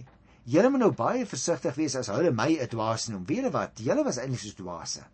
julle 0.51 0.71
moet 0.73 0.83
nou 0.83 0.91
baie 0.97 1.29
versigtig 1.29 1.77
wees 1.77 1.95
as 2.01 2.09
hulle 2.11 2.33
my 2.35 2.57
'n 2.57 2.67
dwaas 2.73 3.07
noem. 3.13 3.23
Weet 3.29 3.45
jy 3.45 3.53
wat? 3.55 3.79
Julle 3.79 4.03
was 4.05 4.19
eintlik 4.19 4.41
so 4.41 4.57
dwaase 4.57 5.05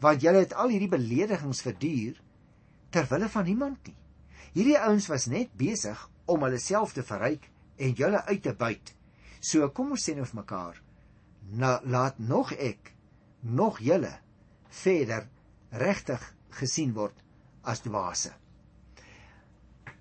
want 0.00 0.22
julle 0.24 0.44
het 0.44 0.54
al 0.56 0.72
hierdie 0.72 0.90
beledigings 0.90 1.62
verduur 1.64 2.20
ter 2.90 3.06
wille 3.10 3.28
van 3.28 3.44
niemand 3.46 3.86
nie. 3.86 3.96
Hierdie 4.54 4.78
ouens 4.80 5.06
was 5.10 5.28
net 5.30 5.52
besig 5.58 6.00
om 6.30 6.42
hulle 6.46 6.58
self 6.58 6.94
te 6.96 7.04
verryk 7.06 7.46
en 7.80 7.94
julle 7.96 8.22
uit 8.26 8.42
te 8.42 8.54
buit. 8.56 8.94
So 9.40 9.68
kom 9.74 9.94
ons 9.94 10.04
sê 10.04 10.16
nou 10.16 10.26
vir 10.28 10.40
mekaar, 10.42 10.80
na, 11.56 11.78
laat 11.84 12.18
nog 12.18 12.52
ek 12.52 12.92
nog 13.40 13.80
julle 13.84 14.12
verder 14.82 15.28
regtig 15.70 16.24
gesien 16.58 16.92
word 16.96 17.16
as 17.62 17.82
dwaase. 17.84 18.32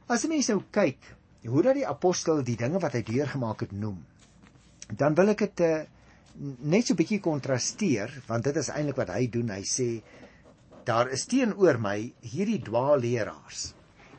As 0.10 0.26
jy 0.26 0.32
mens 0.32 0.50
nou 0.50 0.64
kyk 0.74 1.16
hoe 1.48 1.64
dat 1.64 1.78
die 1.78 1.88
apostel 1.88 2.42
die 2.44 2.58
dinge 2.60 2.82
wat 2.84 2.98
hy 2.98 3.04
deurgemaak 3.08 3.64
het 3.64 3.74
noem, 3.76 4.00
dan 4.90 5.16
wil 5.16 5.32
ek 5.36 5.46
dit 5.46 5.64
uh, 5.68 5.86
net 6.38 6.88
so 6.88 6.94
'n 6.94 7.00
bietjie 7.00 7.20
kontrasteer 7.20 8.12
want 8.28 8.44
dit 8.44 8.56
is 8.56 8.70
eintlik 8.70 8.98
wat 9.02 9.12
hy 9.16 9.28
doen. 9.28 9.50
Hy 9.50 9.64
sê 9.64 10.02
daar 10.86 11.12
is 11.12 11.26
teenoor 11.26 11.80
my 11.80 12.14
hierdie 12.22 12.62
dwaalleraars. 12.64 13.74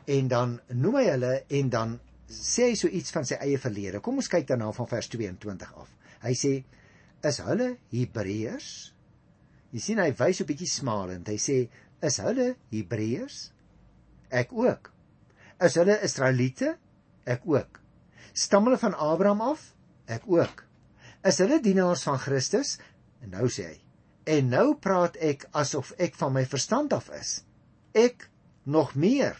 En 0.07 0.27
dan 0.27 0.59
noem 0.69 0.95
hy 0.95 1.05
hulle 1.09 1.33
en 1.49 1.69
dan 1.69 1.99
sê 2.27 2.71
hy 2.71 2.75
so 2.75 2.87
iets 2.87 3.11
van 3.11 3.25
sy 3.25 3.35
eie 3.41 3.57
verlede. 3.57 3.99
Kom 3.99 4.15
ons 4.15 4.29
kyk 4.31 4.47
daarna 4.47 4.71
van 4.71 4.87
vers 4.87 5.07
22 5.07 5.73
af. 5.73 5.89
Hy 6.21 6.33
sê 6.33 6.53
is 7.23 7.37
hulle 7.37 7.77
Hebreërs? 7.91 8.93
Jy 9.71 9.79
sien 9.79 9.99
hy 9.99 10.11
wys 10.11 10.37
so 10.37 10.43
'n 10.43 10.47
bietjie 10.47 10.67
smalend. 10.67 11.27
Hy 11.27 11.37
sê 11.37 11.69
is 12.01 12.17
hulle 12.17 12.55
Hebreërs? 12.71 13.51
Ek 14.31 14.53
ook. 14.53 14.91
Is 15.61 15.75
hulle 15.75 15.99
Israeliete? 16.03 16.77
Ek 17.25 17.41
ook. 17.45 17.79
Stam 18.33 18.65
hulle 18.65 18.77
van 18.77 18.93
Abraham 18.95 19.41
af? 19.41 19.73
Ek 20.07 20.23
ook 20.25 20.70
is 21.27 21.39
hulle 21.43 21.59
dienaars 21.61 22.03
van 22.07 22.19
Christus? 22.19 22.77
En 23.21 23.33
nou 23.35 23.47
sê 23.49 23.67
hy: 23.67 23.77
"En 24.25 24.49
nou 24.49 24.75
praat 24.75 25.17
ek 25.17 25.47
asof 25.51 25.93
ek 25.97 26.15
van 26.15 26.33
my 26.33 26.45
verstand 26.45 26.93
af 26.93 27.09
is. 27.09 27.43
Ek 27.93 28.29
nog 28.63 28.95
meer." 28.95 29.37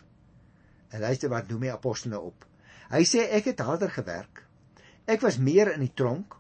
En 0.91 1.01
luister 1.01 1.29
wat 1.29 1.50
noem 1.50 1.67
die 1.67 1.73
apostole 1.73 2.19
op. 2.19 2.45
Hy 2.91 3.03
sê 3.07 3.27
ek 3.31 3.45
het 3.45 3.59
harder 3.59 3.89
gewerk. 3.89 4.43
Ek 5.07 5.21
was 5.21 5.38
meer 5.38 5.73
in 5.73 5.79
die 5.79 5.93
tronk. 5.95 6.35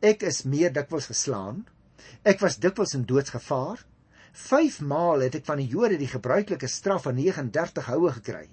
Ek 0.00 0.22
is 0.22 0.44
meer 0.44 0.72
dikwels 0.72 1.06
geslaan. 1.06 1.66
Ek 2.24 2.40
was 2.40 2.58
dikwels 2.58 2.94
in 2.94 3.04
doodsgevaar. 3.04 3.84
5 4.32 4.80
maal 4.80 5.20
het 5.20 5.36
ek 5.38 5.44
van 5.46 5.60
die 5.62 5.68
Jode 5.70 5.96
die 6.00 6.10
gebruikelike 6.10 6.68
straf 6.68 7.04
van 7.06 7.14
39 7.14 7.86
houe 7.86 8.10
gekry. 8.16 8.48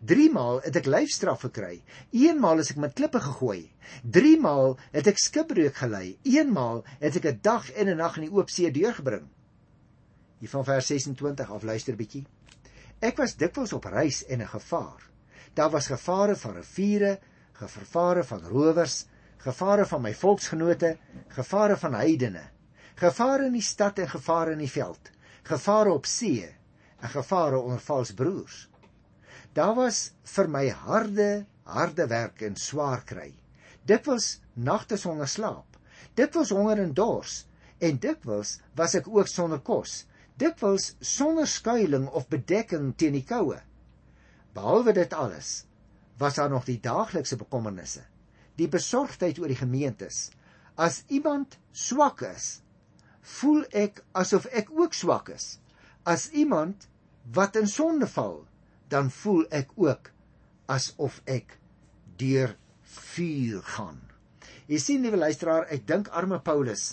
3 0.00 0.30
maal 0.32 0.60
het 0.64 0.76
ek 0.76 0.86
lyfstraf 0.86 1.44
gekry. 1.46 1.82
1 2.10 2.40
maal 2.40 2.58
is 2.58 2.70
ek 2.70 2.80
met 2.82 2.94
klippe 2.98 3.20
gegooi. 3.20 3.70
3 4.02 4.40
maal 4.40 4.78
het 4.92 5.06
ek 5.06 5.18
skipbreuk 5.18 5.76
gelei. 5.76 6.18
1 6.22 6.52
maal 6.52 6.84
het 7.00 7.16
ek 7.16 7.26
'n 7.26 7.38
dag 7.42 7.70
en 7.70 7.88
'n 7.88 7.96
nag 7.96 8.16
in 8.16 8.28
die 8.28 8.32
oop 8.32 8.50
see 8.50 8.70
deurgebring. 8.70 9.28
Hier 10.38 10.48
van 10.48 10.64
vers 10.64 10.86
26 10.86 11.50
af 11.50 11.62
luister 11.62 11.96
bietjie. 11.96 12.26
Ek 13.00 13.16
was 13.16 13.36
dikwels 13.36 13.72
op 13.72 13.84
reis 13.84 14.24
en 14.26 14.42
'n 14.42 14.48
gevaar. 14.48 15.10
Daar 15.54 15.70
was 15.70 15.86
gevare 15.86 16.36
van 16.36 16.54
riviere, 16.54 17.18
gevare 17.52 18.24
van 18.24 18.40
rowers, 18.40 19.06
gevare 19.36 19.86
van 19.86 20.02
my 20.02 20.14
volksgenote, 20.14 20.96
gevare 21.28 21.76
van 21.76 21.94
heidene, 21.94 22.42
gevare 22.94 23.46
in 23.46 23.52
die 23.52 23.62
stad 23.62 23.98
en 23.98 24.08
gevare 24.08 24.52
in 24.52 24.58
die 24.58 24.70
veld, 24.70 25.10
gevare 25.42 25.92
op 25.92 26.06
see 26.06 26.46
en 27.00 27.08
gevare 27.08 27.58
onder 27.58 27.80
vals 27.80 28.12
broers. 28.14 28.68
Daar 29.52 29.74
was 29.76 30.12
vir 30.34 30.48
my 30.48 30.68
harde, 30.70 31.44
harde 31.68 32.06
werk 32.08 32.40
en 32.42 32.56
swaar 32.56 33.02
kry. 33.04 33.32
Dikwels 33.84 34.38
nagte 34.54 34.96
sonder 34.96 35.28
slaap, 35.28 35.76
dikwels 36.16 36.52
honger 36.54 36.80
en 36.80 36.94
dors, 36.96 37.42
en 37.82 37.98
dikwels 38.00 38.60
was 38.78 38.94
ek 38.96 39.10
ook 39.10 39.28
sonder 39.28 39.60
kos, 39.60 40.04
dikwels 40.40 40.94
sonder 41.00 41.48
skuiling 41.50 42.06
of 42.08 42.30
bedekking 42.32 42.94
teen 42.96 43.18
die 43.18 43.26
koue. 43.28 43.58
Behalwe 44.56 44.94
dit 44.96 45.12
alles, 45.12 45.64
was 46.18 46.38
daar 46.38 46.50
nog 46.52 46.64
die 46.64 46.78
daaglikse 46.80 47.36
bekommernisse, 47.40 48.04
die 48.56 48.68
besorgdheid 48.72 49.40
oor 49.40 49.52
die 49.52 49.58
gemeentes. 49.58 50.30
As 50.80 51.02
iemand 51.12 51.58
swak 51.76 52.22
is, 52.24 52.62
voel 53.20 53.66
ek 53.76 54.00
asof 54.16 54.48
ek 54.48 54.72
ook 54.72 54.96
swak 54.96 55.28
is. 55.34 55.58
As 56.08 56.30
iemand 56.30 56.88
wat 57.36 57.56
in 57.60 57.68
sonde 57.68 58.08
val, 58.08 58.42
dan 58.92 59.10
voel 59.10 59.46
ek 59.50 59.72
ook 59.80 60.10
asof 60.72 61.20
ek 61.24 61.56
deur 62.20 62.56
vuur 63.12 63.62
gaan. 63.76 64.00
Jy 64.68 64.78
sien 64.78 65.04
liewe 65.04 65.18
luisteraar, 65.20 65.66
ek 65.72 65.86
dink 65.88 66.10
arme 66.12 66.38
Paulus 66.44 66.92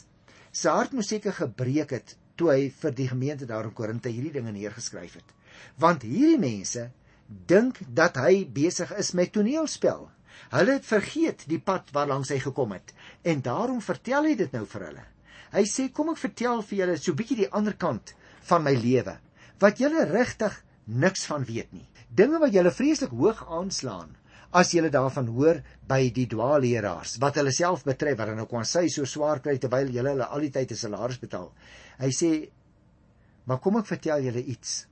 se 0.51 0.72
hart 0.74 0.96
moes 0.98 1.12
seker 1.12 1.36
gebreek 1.38 1.91
het 1.94 2.15
toe 2.39 2.50
hy 2.53 2.70
vir 2.74 2.96
die 2.96 3.08
gemeente 3.12 3.48
daar 3.50 3.68
in 3.68 3.75
Korinthe 3.75 4.10
hierdie 4.10 4.34
dinge 4.34 4.53
neergeskryf 4.56 5.20
het. 5.20 5.36
Want 5.77 6.06
hierdie 6.08 6.39
mense 6.41 6.88
dink 7.27 7.82
dat 7.96 8.18
hy 8.18 8.46
besig 8.50 8.91
is 8.98 9.12
met 9.13 9.34
toneelspel. 9.36 10.08
Hulle 10.56 10.77
het 10.79 10.88
vergeet 10.88 11.46
die 11.51 11.60
pad 11.62 11.91
waarlangs 11.94 12.32
hy 12.34 12.39
gekom 12.41 12.74
het 12.74 12.94
en 13.27 13.44
daarom 13.46 13.84
vertel 13.86 14.32
hy 14.32 14.36
dit 14.39 14.56
nou 14.56 14.63
vir 14.72 14.88
hulle. 14.88 15.06
Hy 15.53 15.65
sê 15.70 15.89
kom 15.94 16.13
ek 16.13 16.22
vertel 16.22 16.63
vir 16.65 16.79
julle 16.79 16.98
so 16.98 17.12
'n 17.12 17.20
bietjie 17.22 17.41
die 17.44 17.51
ander 17.51 17.75
kant 17.75 18.15
van 18.50 18.63
my 18.63 18.74
lewe 18.74 19.20
wat 19.60 19.79
julle 19.84 20.06
regtig 20.10 20.56
niks 20.89 21.25
van 21.29 21.46
weet 21.46 21.72
nie. 21.74 21.86
Dinge 22.10 22.39
wat 22.41 22.53
julle 22.53 22.72
vreeslik 22.74 23.13
hoog 23.13 23.46
aanslaan 23.48 24.15
as 24.58 24.72
julle 24.74 24.89
daarvan 24.89 25.27
hoor 25.29 25.60
by 25.88 26.10
die 26.13 26.25
dwaalleraars 26.29 27.19
wat 27.22 27.38
hulle 27.38 27.53
self 27.53 27.84
betref 27.86 28.17
wat 28.17 28.31
hulle 28.31 28.41
nou 28.41 28.50
kon 28.50 28.65
sê 28.65 28.88
so 28.89 29.05
swaar 29.05 29.43
kry 29.46 29.60
terwyl 29.62 29.91
julle 29.93 30.15
hulle 30.15 30.25
al 30.25 30.41
die 30.41 30.53
tyd 30.55 30.72
'n 30.72 30.81
salaris 30.84 31.22
betaal. 31.22 31.51
Hy 32.00 32.10
sê 32.10 32.31
maar 33.46 33.60
kom 33.60 33.77
ek 33.77 33.86
vertel 33.86 34.25
julle 34.25 34.43
iets 34.46 34.86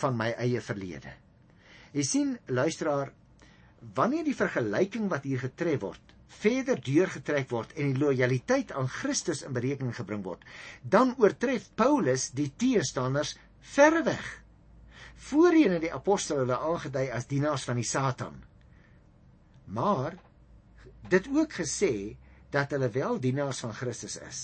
van 0.00 0.16
my 0.16 0.30
eie 0.40 0.60
verlede. 0.60 1.12
Jy 1.94 2.02
sien, 2.02 2.38
luisteraar, 2.48 3.12
wanneer 3.94 4.24
die 4.24 4.34
vergelyking 4.34 5.10
wat 5.12 5.24
hier 5.28 5.38
getref 5.38 5.80
word, 5.80 6.14
verder 6.28 6.80
deurgetrek 6.80 7.50
word 7.50 7.74
en 7.76 7.92
die 7.92 8.00
lojaliteit 8.00 8.72
aan 8.72 8.88
Christus 8.88 9.44
in 9.46 9.54
berekening 9.54 9.94
gebring 9.94 10.24
word, 10.24 10.42
dan 10.82 11.14
oortref 11.22 11.70
Paulus 11.76 12.30
die 12.34 12.50
teestanders 12.58 13.36
verreweg. 13.74 14.43
Voorheen 15.24 15.76
het 15.76 15.84
die 15.86 15.94
apostel 15.94 16.42
hulle 16.42 16.58
aangedui 16.58 17.06
as 17.14 17.28
dienaars 17.30 17.64
van 17.68 17.80
die 17.80 17.88
Satan. 17.88 18.42
Maar 19.72 20.18
dit 21.08 21.28
ook 21.32 21.52
gesê 21.60 22.16
dat 22.52 22.70
hulle 22.70 22.90
wel 22.92 23.20
dienaars 23.20 23.62
van 23.64 23.74
Christus 23.74 24.18
is. 24.20 24.42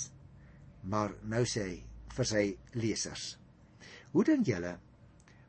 Maar 0.81 1.13
nou 1.23 1.45
sê 1.45 1.67
hy 1.67 1.79
vir 2.17 2.29
sy 2.29 2.45
lesers: 2.73 3.25
Hoe 4.13 4.25
dink 4.25 4.49
julle? 4.49 4.79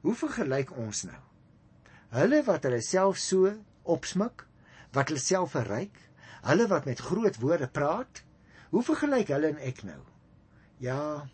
Hoe 0.01 0.15
vergelyk 0.17 0.73
ons 0.77 1.05
nou? 1.07 1.19
Hulle 2.11 2.41
wat 2.43 2.65
hulle 2.67 2.81
self 2.83 3.19
so 3.21 3.51
opsmik, 3.95 4.43
wat 4.91 5.09
hulle 5.09 5.23
self 5.23 5.55
verryk, 5.55 5.95
hulle 6.43 6.67
wat 6.67 6.89
met 6.89 7.00
groot 7.00 7.38
woorde 7.39 7.69
praat, 7.71 8.23
hoe 8.71 8.83
vergelyk 8.83 9.31
hulle 9.31 9.53
en 9.53 9.61
ek 9.63 9.83
nou? 9.88 10.01
Ja, 10.83 11.27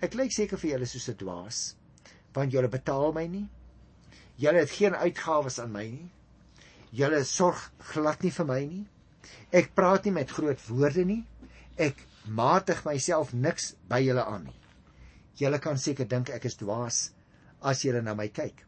ek 0.00 0.16
lyk 0.16 0.32
seker 0.32 0.60
vir 0.60 0.74
julle 0.74 0.88
soos 0.88 1.08
'n 1.10 1.18
dwaas, 1.20 1.60
want 2.36 2.52
julle 2.54 2.70
betaal 2.70 3.12
my 3.16 3.26
nie. 3.26 3.46
Julle 4.40 4.62
het 4.62 4.72
geen 4.72 4.94
uitgawes 4.94 5.58
aan 5.60 5.72
my 5.74 5.84
nie. 5.90 6.08
Julle 6.96 7.24
sorg 7.24 7.68
glad 7.92 8.22
nie 8.24 8.32
vir 8.34 8.48
my 8.48 8.60
nie. 8.64 8.84
Ek 9.52 9.74
praat 9.74 10.06
nie 10.06 10.14
met 10.14 10.32
groot 10.32 10.62
woorde 10.68 11.04
nie. 11.06 11.22
Ek 11.76 12.00
matig 12.26 12.82
myself 12.86 13.34
niks 13.34 13.74
by 13.90 14.00
julle 14.04 14.24
aan 14.24 14.48
nie. 14.48 14.56
Julle 15.40 15.60
kan 15.62 15.78
seker 15.78 16.08
dink 16.08 16.30
ek 16.34 16.46
is 16.50 16.58
dwaas 16.60 17.10
as 17.60 17.84
julle 17.84 18.02
na 18.02 18.14
my 18.14 18.28
kyk. 18.32 18.64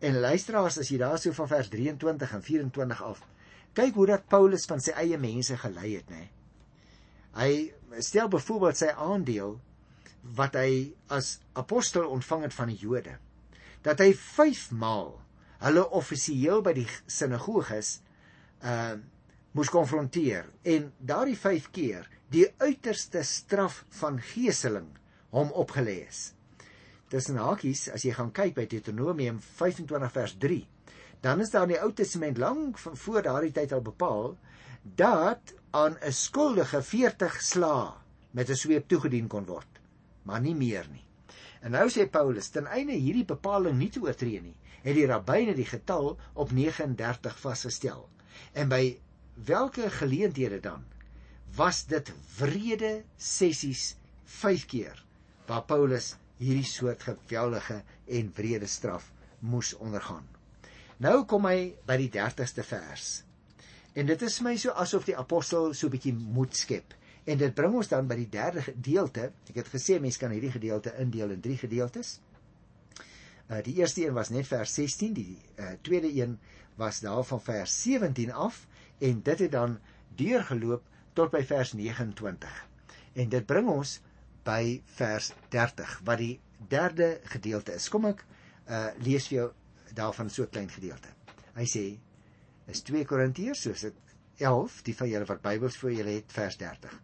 En 0.00 0.18
luisteraars, 0.20 0.78
as 0.78 0.90
jy 0.92 0.98
daar 1.00 1.18
so 1.20 1.32
van 1.36 1.48
vers 1.48 1.68
23 1.72 2.32
en 2.36 2.42
24 2.44 3.02
af, 3.02 3.22
kyk 3.76 3.94
hoe 3.96 4.06
dat 4.12 4.28
Paulus 4.32 4.66
van 4.68 4.82
sy 4.82 4.92
eie 4.96 5.18
mense 5.20 5.56
gelei 5.60 5.94
het, 5.96 6.10
nê. 6.12 6.26
Hy 7.36 8.02
stel 8.04 8.28
byvoorbeeld 8.32 8.80
sy 8.80 8.90
aandeel 8.92 9.56
wat 10.36 10.54
hy 10.54 10.92
as 11.08 11.38
apostel 11.54 12.08
ontvang 12.08 12.42
het 12.42 12.54
van 12.54 12.68
die 12.68 12.78
Jode. 12.80 13.18
Dat 13.82 14.00
hy 14.02 14.12
5 14.14 14.70
maal 14.70 15.14
hulle 15.62 15.84
offisieel 15.96 16.62
by 16.64 16.74
die 16.76 16.88
sinagoges 17.06 18.00
uh 18.62 18.96
moes 19.56 19.70
konfronteer 19.72 20.50
en 20.68 20.90
daardie 21.00 21.36
5 21.40 21.70
keer 21.72 22.04
die 22.28 22.44
uiterste 22.60 23.22
straf 23.24 23.78
van 24.02 24.18
geeseling 24.20 24.90
hom 25.32 25.48
opgelê 25.62 25.94
is 26.02 26.18
tussen 27.08 27.38
hakies 27.40 27.86
as 27.94 28.04
jy 28.04 28.12
gaan 28.18 28.34
kyk 28.36 28.52
by 28.58 28.66
Deuteronomium 28.68 29.38
25 29.40 30.12
vers 30.12 30.34
3 30.44 30.58
dan 31.24 31.40
is 31.40 31.54
daar 31.54 31.64
in 31.64 31.72
die 31.72 31.80
Ou 31.80 31.88
Testament 31.96 32.36
lank 32.42 32.82
van 32.82 33.00
voor 33.04 33.24
daardie 33.24 33.54
tyd 33.56 33.72
al 33.72 33.84
bepaal 33.86 34.34
dat 35.00 35.54
aan 35.72 35.96
'n 36.02 36.12
skuldige 36.12 36.82
40 36.82 37.40
slaa 37.42 37.96
met 38.36 38.50
'n 38.50 38.60
sweep 38.60 38.88
toegedien 38.88 39.28
kon 39.28 39.46
word 39.46 39.75
maar 40.28 40.42
nie 40.44 40.56
meer 40.58 40.88
nie 40.92 41.04
en 41.62 41.74
nou 41.78 41.86
sê 41.92 42.06
Paulus 42.18 42.52
ten 42.54 42.68
einde 42.78 42.98
hierdie 42.98 43.26
bepaling 43.32 43.78
nie 43.78 43.90
te 43.94 44.02
oortree 44.04 44.42
nie 44.42 44.56
het 44.82 44.94
die 44.98 45.08
rabbyne 45.10 45.56
die 45.56 45.68
getal 45.70 46.12
op 46.34 46.52
39 46.60 47.40
vasgestel 47.42 48.04
en 48.52 48.70
by 48.72 48.82
watter 49.48 49.90
geleenthede 50.00 50.60
dan 50.68 50.84
was 51.56 51.84
dit 51.88 52.12
wrede 52.38 52.92
sessies 53.16 53.94
5 54.42 54.66
keer 54.66 55.02
waar 55.46 55.64
Paulus 55.64 56.14
hierdie 56.40 56.66
soort 56.68 57.04
geweldige 57.06 57.82
en 58.06 58.32
wrede 58.36 58.66
straf 58.66 59.12
moes 59.40 59.74
ondergaan. 59.74 60.26
Nou 60.98 61.24
kom 61.28 61.46
hy 61.48 61.76
by 61.86 61.96
die 62.00 62.10
30ste 62.12 62.64
vers. 62.66 63.06
En 63.96 64.08
dit 64.08 64.22
is 64.22 64.40
my 64.44 64.56
so 64.60 64.74
asof 64.76 65.06
die 65.08 65.16
apostel 65.16 65.72
so 65.74 65.86
'n 65.86 65.94
bietjie 65.94 66.12
moed 66.12 66.56
skep. 66.56 66.94
En 67.26 67.38
dit 67.38 67.54
bring 67.54 67.74
ons 67.74 67.88
dan 67.90 68.06
by 68.06 68.14
die 68.20 68.28
derde 68.30 68.62
gedeelte. 68.62 69.30
Ek 69.50 69.56
het 69.58 69.70
gesê 69.72 69.98
mense 70.02 70.20
kan 70.22 70.30
hierdie 70.30 70.52
gedeelte 70.54 70.92
indeel 71.02 71.32
in 71.34 71.40
drie 71.42 71.56
gedeeltes. 71.58 72.20
Uh 73.50 73.58
die 73.66 73.74
eerste 73.80 74.04
een 74.04 74.14
was 74.14 74.30
net 74.34 74.46
vers 74.46 74.74
16, 74.78 75.14
die 75.14 75.38
uh 75.58 75.72
tweede 75.86 76.12
een 76.14 76.36
was 76.78 77.00
daarvan 77.02 77.42
vers 77.42 77.74
17 77.82 78.30
af 78.32 78.66
en 78.98 79.22
dit 79.22 79.38
het 79.38 79.52
dan 79.52 79.78
deurgeloop 80.14 80.82
tot 81.18 81.30
by 81.34 81.42
vers 81.46 81.72
29. 81.72 82.56
En 83.14 83.28
dit 83.28 83.46
bring 83.46 83.68
ons 83.74 83.96
by 84.46 84.82
vers 84.98 85.32
30 85.54 86.00
wat 86.04 86.22
die 86.22 86.36
derde 86.70 87.20
gedeelte 87.34 87.74
is. 87.74 87.88
Kom 87.90 88.06
ek 88.12 88.22
uh 88.70 88.86
lees 89.02 89.26
vir 89.30 89.38
jou 89.38 89.48
daarvan 89.98 90.30
so 90.30 90.42
'n 90.42 90.54
klein 90.54 90.70
gedeelte. 90.70 91.10
Hy 91.58 91.66
sê 91.66 91.84
is 92.66 92.82
2 92.82 93.04
Korintiërs 93.04 93.66
soos 93.66 93.80
dit 93.80 93.94
11 94.38 94.82
die 94.82 94.94
van 94.96 95.08
julle 95.08 95.24
wat 95.24 95.42
Bybels 95.42 95.76
voor 95.76 95.92
julle 95.92 96.18
het 96.20 96.32
vers 96.32 96.56
30. 96.56 97.00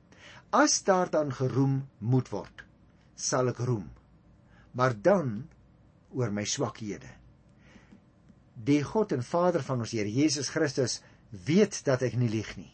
As 0.52 0.82
daar 0.84 1.08
dan 1.10 1.32
geroem 1.32 1.88
moet 1.98 2.28
word, 2.28 2.64
sal 3.16 3.48
ek 3.48 3.62
roem. 3.64 3.88
Maar 4.76 4.92
dan 4.92 5.48
oor 6.12 6.32
my 6.32 6.44
swakhede. 6.44 7.08
Die 8.52 8.82
God 8.84 9.14
en 9.16 9.24
Vader 9.24 9.64
van 9.64 9.80
ons 9.80 9.94
Here 9.96 10.12
Jesus 10.12 10.50
Christus 10.52 11.00
weet 11.46 11.80
dat 11.88 12.04
ek 12.04 12.18
nie 12.20 12.28
lieg 12.28 12.50
nie. 12.60 12.72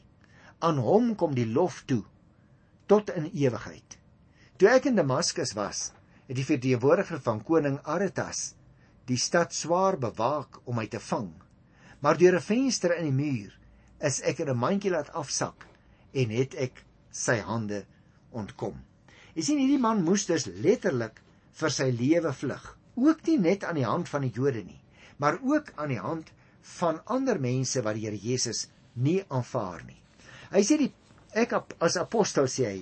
Aan 0.58 0.82
hom 0.82 1.14
kom 1.14 1.36
die 1.38 1.46
lof 1.46 1.84
toe 1.86 2.02
tot 2.90 3.12
in 3.14 3.28
ewigheid. 3.30 3.98
Toe 4.58 4.72
ek 4.72 4.88
in 4.90 4.98
Damaskus 4.98 5.54
was, 5.54 5.92
het 6.26 6.34
die 6.34 6.46
verteenwoordiger 6.48 7.20
van 7.22 7.44
koning 7.46 7.78
Aretas 7.86 8.56
die 9.08 9.20
stad 9.20 9.54
swaar 9.54 9.96
bewaak 10.00 10.58
om 10.66 10.76
my 10.80 10.86
te 10.90 10.98
vang. 11.00 11.30
Maar 12.02 12.18
deur 12.18 12.36
'n 12.36 12.48
venster 12.48 12.96
in 12.98 13.04
die 13.04 13.22
muur 13.22 13.52
is 14.00 14.20
ek 14.20 14.40
in 14.40 14.50
'n 14.50 14.58
mandjie 14.58 14.90
laat 14.90 15.12
afsak 15.12 15.66
en 16.12 16.30
het 16.30 16.54
ek 16.54 16.84
sy 17.10 17.38
hande 17.44 17.84
ontkom. 18.30 18.76
Jy 19.34 19.42
sien 19.42 19.60
hierdie 19.62 19.80
man 19.80 20.04
moes 20.04 20.26
dus 20.26 20.46
letterlik 20.46 21.20
vir 21.60 21.74
sy 21.74 21.90
lewe 21.94 22.32
vlug. 22.32 22.64
Ook 22.98 23.22
nie 23.26 23.38
net 23.38 23.64
aan 23.64 23.78
die 23.78 23.86
hand 23.86 24.08
van 24.08 24.26
die 24.26 24.32
Jode 24.34 24.64
nie, 24.64 24.80
maar 25.18 25.38
ook 25.42 25.72
aan 25.76 25.92
die 25.94 26.02
hand 26.02 26.32
van 26.78 27.00
ander 27.06 27.38
mense 27.40 27.82
wat 27.82 27.94
die 27.96 28.06
Here 28.06 28.18
Jesus 28.18 28.66
nie 28.94 29.20
aanvaar 29.28 29.84
nie. 29.86 30.00
Hy 30.50 30.62
sê 30.66 30.78
die 30.80 30.92
ek 31.38 31.54
as 31.84 31.96
apostel 32.00 32.48
sê 32.50 32.66
hy, 32.66 32.80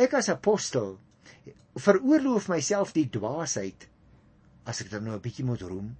ek 0.00 0.16
as 0.18 0.30
apostel 0.32 0.96
veroorloof 1.78 2.48
myself 2.52 2.92
die 2.96 3.08
dwaasheid 3.12 3.86
as 4.68 4.80
ek 4.82 4.90
dan 4.92 5.04
nou 5.06 5.16
'n 5.16 5.24
bietjie 5.24 5.44
moet 5.44 5.62
roem 5.62 5.94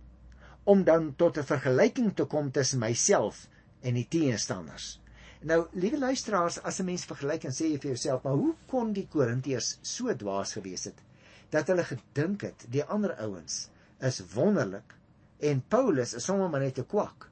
om 0.64 0.84
dan 0.84 1.14
tot 1.16 1.38
'n 1.38 1.44
vergelyking 1.44 2.14
te 2.14 2.24
kom 2.24 2.50
tussen 2.50 2.80
myself 2.80 3.48
en 3.82 3.94
die 3.94 4.06
teenstanders. 4.08 4.98
Nou, 5.42 5.64
liewe 5.74 5.98
luisteraars, 5.98 6.60
as 6.62 6.78
'n 6.80 6.84
mens 6.86 7.04
vergelyk 7.04 7.44
en 7.44 7.54
sê 7.54 7.66
jy 7.66 7.78
vir 7.82 7.90
jouself, 7.90 8.22
maar 8.22 8.36
hoe 8.38 8.54
kon 8.70 8.92
die 8.92 9.08
Korintiërs 9.10 9.78
so 9.82 10.14
dwaas 10.14 10.52
gewees 10.52 10.84
het 10.84 11.00
dat 11.50 11.66
hulle 11.66 11.84
gedink 11.84 12.44
het 12.46 12.66
die 12.70 12.84
ander 12.84 13.16
ouens 13.24 13.56
is 14.00 14.20
wonderlik 14.34 14.94
en 15.40 15.64
Paulus 15.68 16.14
is 16.14 16.24
sommer 16.24 16.48
maar 16.48 16.60
net 16.60 16.78
'n 16.78 16.86
kwak? 16.86 17.28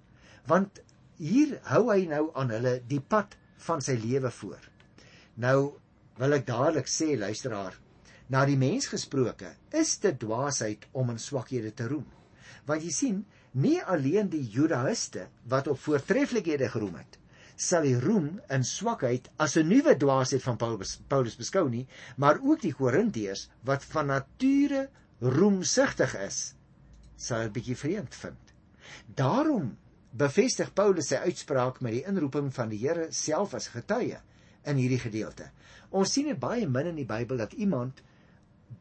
Want 0.46 0.80
hier 1.18 1.60
hou 1.62 1.92
hy 1.92 2.06
nou 2.06 2.30
aan 2.34 2.50
hulle 2.50 2.82
die 2.88 3.00
pad 3.00 3.36
van 3.56 3.80
sy 3.80 3.94
lewe 3.94 4.30
voor. 4.30 4.60
Nou 5.36 5.78
wil 6.16 6.32
ek 6.32 6.46
dadelik 6.46 6.88
sê, 6.88 7.16
luisteraar, 7.16 7.78
na 8.28 8.44
die 8.44 8.56
mens 8.56 8.86
gesproke, 8.86 9.54
is 9.70 9.98
dit 9.98 10.18
dwaasheid 10.18 10.86
om 10.92 11.10
in 11.10 11.18
swakhede 11.18 11.74
te 11.74 11.86
roem. 11.86 12.06
Want 12.66 12.82
jy 12.82 12.90
sien, 12.90 13.24
nie 13.52 13.82
alleen 13.82 14.28
die 14.28 14.42
Judaïste 14.42 15.28
wat 15.46 15.68
op 15.68 15.78
voortreffelikhede 15.78 16.68
geroem 16.68 16.94
het, 16.94 17.19
sal 17.60 17.84
die 17.84 17.98
roem 18.00 18.38
in 18.48 18.62
swakheid 18.64 19.28
as 19.44 19.56
'n 19.60 19.68
nuwe 19.68 19.92
dwaasheid 20.00 20.42
van 20.42 20.56
Paulus 20.56 20.96
Paulus 21.08 21.36
beskou 21.36 21.68
nie, 21.68 21.86
maar 22.16 22.40
ook 22.40 22.62
die 22.62 22.72
Korintiërs 22.72 23.48
wat 23.68 23.84
van 23.84 24.06
nature 24.06 24.88
roemsugtig 25.20 26.14
is, 26.24 26.54
sal 27.16 27.44
dit 27.44 27.52
bietjie 27.58 27.76
vreemd 27.76 28.14
vind. 28.14 28.54
Daarom 29.14 29.76
bevestig 30.16 30.72
Paulus 30.74 31.12
sy 31.12 31.20
uitspraak 31.26 31.82
met 31.84 31.98
die 31.98 32.06
inroeping 32.08 32.48
van 32.54 32.72
die 32.72 32.80
Here 32.80 33.10
self 33.12 33.54
as 33.54 33.68
getuie 33.74 34.16
in 34.64 34.80
hierdie 34.80 35.02
gedeelte. 35.02 35.50
Ons 35.90 36.14
sien 36.16 36.30
dit 36.30 36.40
baie 36.40 36.66
min 36.66 36.86
in 36.86 36.96
die 36.96 37.08
Bybel 37.08 37.36
dat 37.36 37.52
iemand 37.52 38.00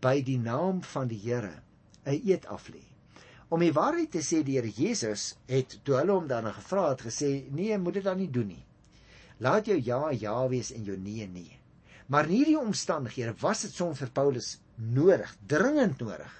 by 0.01 0.21
die 0.23 0.39
naam 0.39 0.81
van 0.93 1.11
die 1.11 1.19
Here 1.19 1.61
'n 2.05 2.21
eed 2.23 2.47
aflê. 2.47 2.81
Om 3.49 3.59
die 3.59 3.73
waarheid 3.73 4.11
te 4.11 4.21
sê, 4.21 4.43
die 4.43 4.55
Here 4.55 4.71
Jesus 4.71 5.35
het 5.47 5.79
toe 5.83 5.95
hulle 5.97 6.13
hom 6.13 6.27
daarna 6.27 6.51
gevra 6.51 6.89
het 6.89 7.01
gesê, 7.01 7.51
"Nee, 7.51 7.77
moet 7.77 7.93
dit 7.93 8.03
dan 8.03 8.17
nie 8.17 8.31
doen 8.31 8.47
nie." 8.47 8.65
Laat 9.39 9.69
jou 9.71 9.77
ja 9.79 10.09
ja 10.11 10.35
wees 10.51 10.71
en 10.75 10.83
jou 10.83 10.97
nee 10.97 11.27
nee. 11.27 11.59
Maar 12.09 12.25
in 12.25 12.39
hierdie 12.39 12.59
omstandighede 12.59 13.35
was 13.39 13.61
dit 13.61 13.73
soms 13.73 13.99
vir 14.01 14.11
Paulus 14.11 14.57
nodig, 14.75 15.29
dringend 15.47 15.99
nodig, 16.01 16.31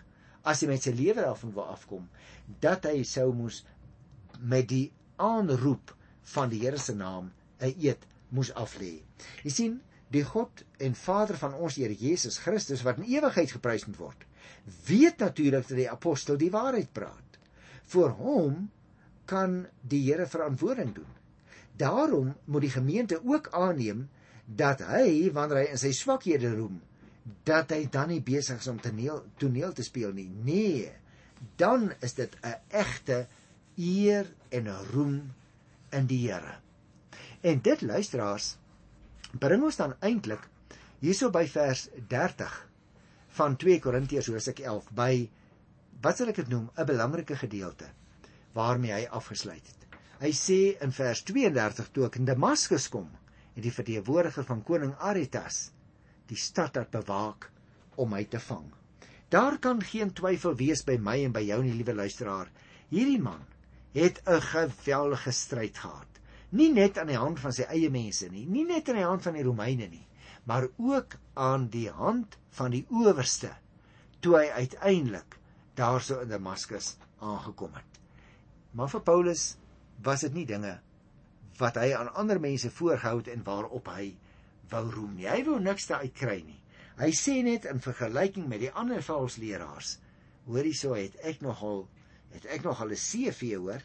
as 0.43 0.63
hy 0.63 0.71
met 0.71 0.85
sy 0.85 0.95
lewe 0.95 1.21
daarvan 1.21 1.53
wou 1.53 1.67
afkom, 1.69 2.07
dat 2.63 2.87
hy 2.89 3.03
sou 3.05 3.29
moes 3.35 3.61
met 4.39 4.67
die 4.71 4.87
aanroep 5.21 5.93
van 6.33 6.49
die 6.49 6.63
Here 6.63 6.79
se 6.79 6.95
naam 6.95 7.31
'n 7.59 7.75
eed 7.77 8.07
moes 8.29 8.51
aflê. 8.53 9.01
Jy 9.43 9.51
sien, 9.51 9.79
die 10.09 10.23
God 10.23 10.63
en 10.79 10.95
Vader 10.95 11.37
van 11.37 11.53
ons 11.53 11.75
Here 11.75 11.93
Jesus 11.93 12.39
Christus 12.39 12.83
wat 12.83 12.97
in 12.97 13.09
ewigheid 13.09 13.51
geprys 13.51 13.85
moet 13.85 13.99
word, 13.99 14.25
weet 14.87 15.19
natuurlik 15.19 15.67
dat 15.67 15.77
die 15.77 15.89
apostel 15.89 16.37
die 16.37 16.51
waarheid 16.51 16.93
praat. 16.93 17.39
Vir 17.83 18.09
hom 18.09 18.69
kan 19.25 19.67
die 19.81 20.01
Here 20.07 20.25
verantwoording 20.25 20.95
doen. 20.95 21.18
Daarom 21.79 22.35
moet 22.45 22.65
die 22.67 22.75
gemeente 22.75 23.21
ook 23.23 23.49
aanneem 23.55 24.07
dat 24.45 24.81
hy 24.83 25.29
wanneer 25.31 25.63
hy 25.63 25.67
in 25.73 25.79
sy 25.79 25.91
swakhede 25.95 26.51
roem, 26.55 26.79
dat 27.47 27.71
hy 27.71 27.85
dan 27.91 28.09
nie 28.11 28.21
besig 28.25 28.59
is 28.59 28.67
om 28.71 28.79
toneel 28.81 29.21
toneel 29.41 29.73
te 29.77 29.85
speel 29.85 30.11
nie. 30.15 30.27
Nee, 30.27 30.89
dan 31.61 31.91
is 32.03 32.17
dit 32.17 32.35
'n 32.43 32.57
egte 32.67 33.27
eer 33.77 34.27
en 34.49 34.67
'n 34.67 34.85
roem 34.91 35.33
in 35.89 36.05
die 36.05 36.27
Here. 36.27 36.57
En 37.41 37.61
dit 37.61 37.81
luisteraars 37.81 38.57
bring 39.39 39.63
ons 39.63 39.75
dan 39.75 39.95
eintlik 39.99 40.49
hierso 40.99 41.29
by 41.29 41.47
vers 41.47 41.87
30 42.07 42.67
van 43.27 43.55
2 43.55 43.79
Korintiërs 43.79 44.27
hoofstuk 44.27 44.59
11 44.59 44.91
by 44.91 45.29
wat 46.01 46.17
sal 46.17 46.27
ek 46.27 46.35
dit 46.35 46.47
noem 46.47 46.69
'n 46.75 46.85
belangrike 46.85 47.35
gedeelte 47.35 47.85
waarmee 48.53 48.91
hy 48.91 49.05
afgesluit 49.05 49.67
het. 49.67 49.88
Hy 50.19 50.33
sê 50.35 50.59
in 50.83 50.91
vers 50.91 51.21
32 51.23 51.93
toe 51.95 52.09
ek 52.09 52.17
in 52.19 52.25
Damaskus 52.27 52.89
kom, 52.91 53.07
het 53.55 53.63
die 53.63 53.71
verteenwoordiger 53.71 54.43
van 54.47 54.63
koning 54.67 54.91
Aretas 54.99 55.69
die 56.29 56.37
stad 56.37 56.75
daar 56.75 56.89
bewaak 56.91 57.47
om 57.95 58.11
my 58.13 58.25
te 58.27 58.41
vang. 58.43 58.67
Daar 59.31 59.57
kan 59.63 59.79
geen 59.81 60.11
twyfel 60.17 60.57
wees 60.59 60.83
by 60.85 60.97
my 61.01 61.15
en 61.25 61.33
by 61.33 61.45
jou 61.47 61.61
nie, 61.63 61.73
liewe 61.77 61.95
luisteraar. 61.95 62.49
Hierdie 62.91 63.21
man 63.21 63.45
het 63.93 64.21
'n 64.25 64.41
geweldige 64.41 65.31
stryd 65.31 65.77
gehad. 65.77 66.19
Nie 66.51 66.73
net 66.73 66.97
aan 66.97 67.07
die 67.07 67.17
hand 67.17 67.39
van 67.39 67.53
sy 67.53 67.63
eie 67.69 67.89
mense 67.89 68.29
nie, 68.29 68.45
nie 68.45 68.65
net 68.65 68.89
aan 68.89 68.95
die 68.95 69.05
hand 69.05 69.23
van 69.23 69.33
die 69.33 69.43
Romeine 69.43 69.87
nie, 69.87 70.07
maar 70.43 70.67
ook 70.77 71.15
aan 71.33 71.69
die 71.69 71.89
hand 71.89 72.37
van 72.49 72.71
die 72.71 72.85
owerste 72.89 73.51
toe 74.19 74.35
hy 74.37 74.47
uiteindelik 74.49 75.39
daarso 75.75 76.19
in 76.19 76.29
Damaskus 76.29 76.97
aangekom 77.19 77.73
het. 77.73 77.99
Maar 78.73 78.89
vir 78.89 79.01
Paulus 79.01 79.57
was 80.03 80.23
dit 80.25 80.33
nie 80.33 80.45
dinge 80.45 80.79
wat 81.59 81.75
hy 81.75 81.91
aan 81.93 82.13
ander 82.15 82.39
mense 82.39 82.71
voorgehou 82.71 83.17
het 83.19 83.31
en 83.33 83.43
waarop 83.43 83.87
hy 83.91 84.13
wou 84.71 84.85
roem. 84.93 85.17
Hy 85.19 85.43
wou 85.47 85.59
niks 85.59 85.89
daaruit 85.89 86.15
kry 86.15 86.39
nie. 86.45 86.59
Hy 86.99 87.11
sê 87.15 87.39
net 87.43 87.65
in 87.67 87.81
vergelyking 87.83 88.47
met 88.51 88.63
die 88.63 88.71
ander 88.71 89.03
valse 89.03 89.39
leraars, 89.41 89.97
hoorie 90.47 90.75
so 90.75 90.95
het 90.95 91.15
ek 91.27 91.43
nogal 91.43 91.85
het 92.33 92.45
ek 92.45 92.63
nogal 92.63 92.91
'n 92.91 92.99
CV 92.99 93.55
hoor 93.55 93.81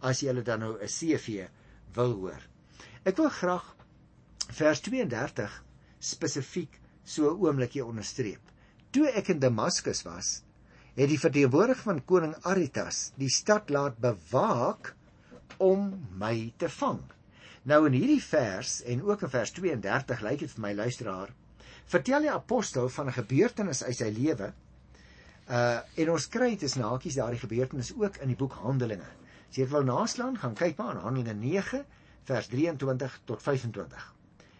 as 0.00 0.22
jy 0.22 0.32
dan 0.42 0.60
nou 0.60 0.78
'n 0.78 0.88
CV 0.88 1.48
wil 1.94 2.12
hoor. 2.12 2.42
Ek 3.04 3.16
wil 3.16 3.30
graag 3.30 3.76
vers 4.50 4.80
32 4.80 5.64
spesifiek 5.98 6.80
so 7.04 7.30
'n 7.30 7.38
oombliekie 7.40 7.84
onderstreep. 7.84 8.42
Toe 8.90 9.08
ek 9.08 9.28
in 9.28 9.38
Damaskus 9.38 10.02
was, 10.02 10.42
het 10.96 11.08
die 11.08 11.20
verteenwoordiger 11.20 11.82
van 11.82 12.04
koning 12.04 12.34
Aretas 12.42 13.12
die 13.16 13.28
stad 13.28 13.70
laat 13.70 13.98
bewaak 13.98 14.95
om 15.56 16.08
my 16.18 16.52
te 16.56 16.68
vang. 16.68 17.00
Nou 17.66 17.86
in 17.88 17.96
hierdie 17.98 18.22
vers 18.22 18.82
en 18.86 19.02
ook 19.02 19.22
in 19.26 19.32
vers 19.32 19.50
32 19.50 20.20
lyk 20.22 20.38
dit 20.44 20.52
vir 20.54 20.62
my 20.62 20.72
luisteraar, 20.74 21.32
vertel 21.90 22.26
die 22.26 22.30
apostel 22.30 22.88
van 22.88 23.06
'n 23.06 23.18
gebeurtenis 23.18 23.82
uit 23.84 23.96
sy 23.96 24.10
lewe. 24.18 24.52
Uh 25.50 25.80
en 25.94 26.10
ons 26.10 26.28
kry 26.28 26.50
dit 26.50 26.62
is 26.62 26.74
nakies 26.74 27.14
daardie 27.14 27.42
gebeurtenis 27.42 27.92
ook 27.96 28.16
in 28.16 28.28
die 28.28 28.36
boek 28.36 28.52
Handelinge. 28.52 29.10
As 29.50 29.56
jy 29.56 29.66
wil 29.70 29.84
naslaan, 29.84 30.38
gaan 30.38 30.54
kyk 30.54 30.76
maar 30.76 30.94
aan 30.94 31.02
Handelinge 31.02 31.34
9 31.34 31.84
vers 32.24 32.46
23 32.46 33.20
tot 33.24 33.42
25. 33.42 34.14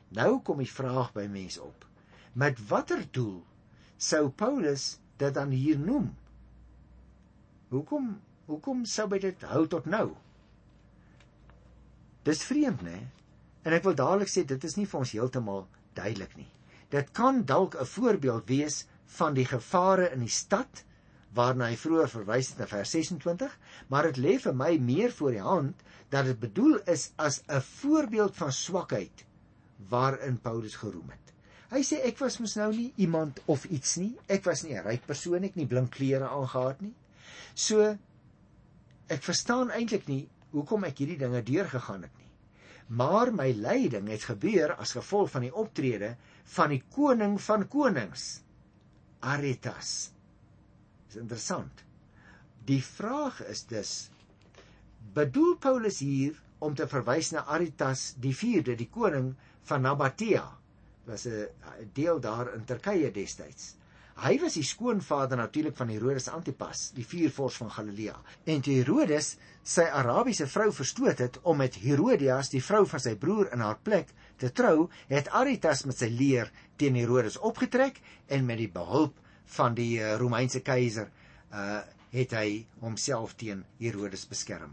Nou 0.08 0.40
kom 0.42 0.58
die 0.58 0.70
vraag 0.70 1.12
by 1.12 1.26
mense 1.26 1.62
op. 1.62 1.86
Met 2.32 2.68
watter 2.68 3.02
doel 3.10 3.42
sou 3.96 4.28
Paulus 4.28 4.98
dit 5.16 5.34
dan 5.34 5.50
hier 5.50 5.78
noem? 5.78 6.14
Hoekom 7.68 8.20
hoekom 8.46 8.84
sou 8.84 9.08
hy 9.10 9.18
dit 9.18 9.42
hou 9.42 9.66
tot 9.66 9.86
nou? 9.86 10.14
Dis 12.26 12.42
vreemd, 12.42 12.82
né? 12.82 12.98
En 13.66 13.74
ek 13.76 13.84
wil 13.86 13.94
dadelik 13.98 14.30
sê 14.30 14.42
dit 14.46 14.64
is 14.66 14.76
nie 14.78 14.86
vir 14.90 15.00
ons 15.00 15.14
heeltemal 15.14 15.66
duidelik 15.94 16.34
nie. 16.38 16.48
Dit 16.90 17.12
kan 17.14 17.44
dalk 17.46 17.76
'n 17.78 17.86
voorbeeld 17.86 18.48
wees 18.50 18.86
van 19.18 19.34
die 19.34 19.46
gevare 19.46 20.10
in 20.14 20.20
die 20.20 20.36
stad 20.42 20.82
waarna 21.34 21.68
hy 21.70 21.76
vroeër 21.76 22.08
verwys 22.08 22.50
het 22.50 22.60
in 22.64 22.70
vers 22.70 22.90
26, 22.90 23.58
maar 23.88 24.08
dit 24.08 24.18
lê 24.24 24.38
vir 24.40 24.54
my 24.54 24.72
meer 24.78 25.12
voor 25.12 25.30
die 25.36 25.44
hand 25.44 25.82
dat 26.10 26.24
dit 26.24 26.38
bedoel 26.40 26.78
is 26.86 27.10
as 27.16 27.42
'n 27.48 27.60
voorbeeld 27.60 28.36
van 28.36 28.52
swakheid 28.52 29.24
waarin 29.88 30.38
Paulus 30.38 30.76
geroem 30.76 31.10
het. 31.10 31.32
Hy 31.70 31.82
sê 31.82 32.00
ek 32.06 32.18
was 32.18 32.38
mos 32.38 32.56
nou 32.56 32.70
nie 32.72 32.92
iemand 32.96 33.40
of 33.46 33.64
iets 33.64 33.96
nie. 33.96 34.16
Ek 34.28 34.44
was 34.44 34.62
nie 34.62 34.74
'n 34.74 34.84
ryk 34.84 35.06
persoon 35.06 35.44
ek 35.44 35.56
nie 35.56 35.66
blink 35.66 35.90
klere 35.90 36.28
aangetree 36.28 36.88
nie. 36.88 36.94
So 37.54 37.98
ek 39.08 39.22
verstaan 39.22 39.70
eintlik 39.70 40.08
nie 40.08 40.28
hoekom 40.54 40.84
ek 40.88 41.02
hierdie 41.02 41.18
dinge 41.20 41.42
deurgegaan 41.42 42.06
het 42.06 42.16
nie. 42.18 42.30
Maar 42.86 43.32
my 43.34 43.50
lyding 43.50 44.08
het 44.08 44.28
gebeur 44.30 44.76
as 44.76 44.94
gevolg 44.94 45.30
van 45.30 45.46
die 45.46 45.54
optrede 45.54 46.14
van 46.56 46.70
die 46.70 46.82
koning 46.94 47.40
van 47.42 47.66
konings, 47.68 48.26
Aretas. 49.26 50.12
Dis 51.08 51.18
interessant. 51.18 51.82
Die 52.66 52.82
vraag 52.82 53.40
is 53.50 53.64
dus 53.66 53.94
bedoel 55.16 55.56
Paulus 55.56 55.98
hier 55.98 56.38
om 56.58 56.74
te 56.74 56.86
verwys 56.90 57.32
na 57.34 57.44
Aretas 57.50 58.12
die 58.22 58.34
4de, 58.36 58.76
die 58.78 58.90
koning 58.90 59.32
van 59.66 59.82
Nabatea. 59.82 60.46
Was 61.06 61.26
'n 61.26 61.48
deel 61.92 62.20
daar 62.20 62.54
in 62.54 62.64
Turkye 62.64 63.10
destyds. 63.10 63.74
Hy 64.16 64.38
was 64.40 64.54
die 64.56 64.64
skoonvader 64.64 65.36
natuurlik 65.36 65.74
van 65.76 65.90
Herodes 65.92 66.30
Antipas, 66.32 66.86
die 66.96 67.04
vuurvors 67.04 67.58
van 67.60 67.68
Galilea. 67.70 68.14
En 68.48 68.62
toe 68.64 68.78
Herodes 68.78 69.34
sy 69.60 69.84
Arabiese 69.92 70.46
vrou 70.48 70.70
verstoot 70.72 71.18
het 71.20 71.36
om 71.44 71.58
met 71.60 71.74
Herodias, 71.82 72.48
die 72.48 72.62
vrou 72.64 72.86
van 72.88 73.02
sy 73.02 73.12
broer 73.20 73.50
in 73.52 73.60
haar 73.60 73.76
plek 73.84 74.14
te 74.40 74.48
trou, 74.56 74.86
het 75.10 75.28
Aretas 75.36 75.84
met 75.84 76.00
sy 76.00 76.08
leer 76.08 76.48
teen 76.80 76.96
Herodes 76.96 77.36
opgetrek 77.44 78.00
en 78.32 78.46
met 78.48 78.62
die 78.62 78.70
behulp 78.72 79.18
van 79.58 79.76
die 79.76 79.98
uh, 80.00 80.14
Romeinse 80.20 80.64
keiser 80.64 81.12
uh 81.52 81.82
het 82.16 82.32
hy 82.32 82.62
homself 82.80 83.34
teen 83.36 83.58
Herodes 83.76 84.22
beskerm. 84.30 84.70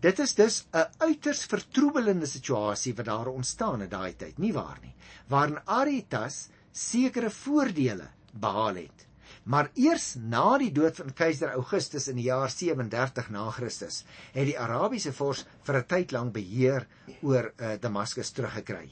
Dit 0.00 0.20
is 0.24 0.32
dus 0.34 0.62
'n 0.72 0.86
uiters 1.04 1.44
vertroebelende 1.44 2.26
situasie 2.26 2.94
wat 2.94 3.06
daar 3.06 3.28
ontstaan 3.28 3.82
in 3.82 3.90
daai 3.90 4.16
tyd, 4.16 4.38
nie 4.38 4.52
waar 4.52 4.78
nie? 4.80 4.94
Waarin 5.28 5.60
Aretas 5.66 6.48
sekere 6.72 7.30
voordele 7.30 8.08
behaal 8.32 8.74
het. 8.74 9.06
Maar 9.44 9.70
eers 9.74 10.14
na 10.14 10.58
die 10.58 10.72
dood 10.72 10.96
van 11.00 11.12
keiser 11.16 11.52
Augustus 11.56 12.08
in 12.08 12.18
die 12.20 12.28
jaar 12.28 12.50
37 12.50 13.30
na 13.30 13.48
Christus, 13.50 14.04
het 14.34 14.46
die 14.50 14.58
Arabiese 14.58 15.12
vors 15.16 15.44
vir 15.66 15.78
'n 15.78 15.86
tyd 15.86 16.12
lank 16.12 16.32
beheer 16.34 16.86
oor 17.22 17.52
uh, 17.56 17.76
Damaskus 17.80 18.30
teruggekry. 18.30 18.90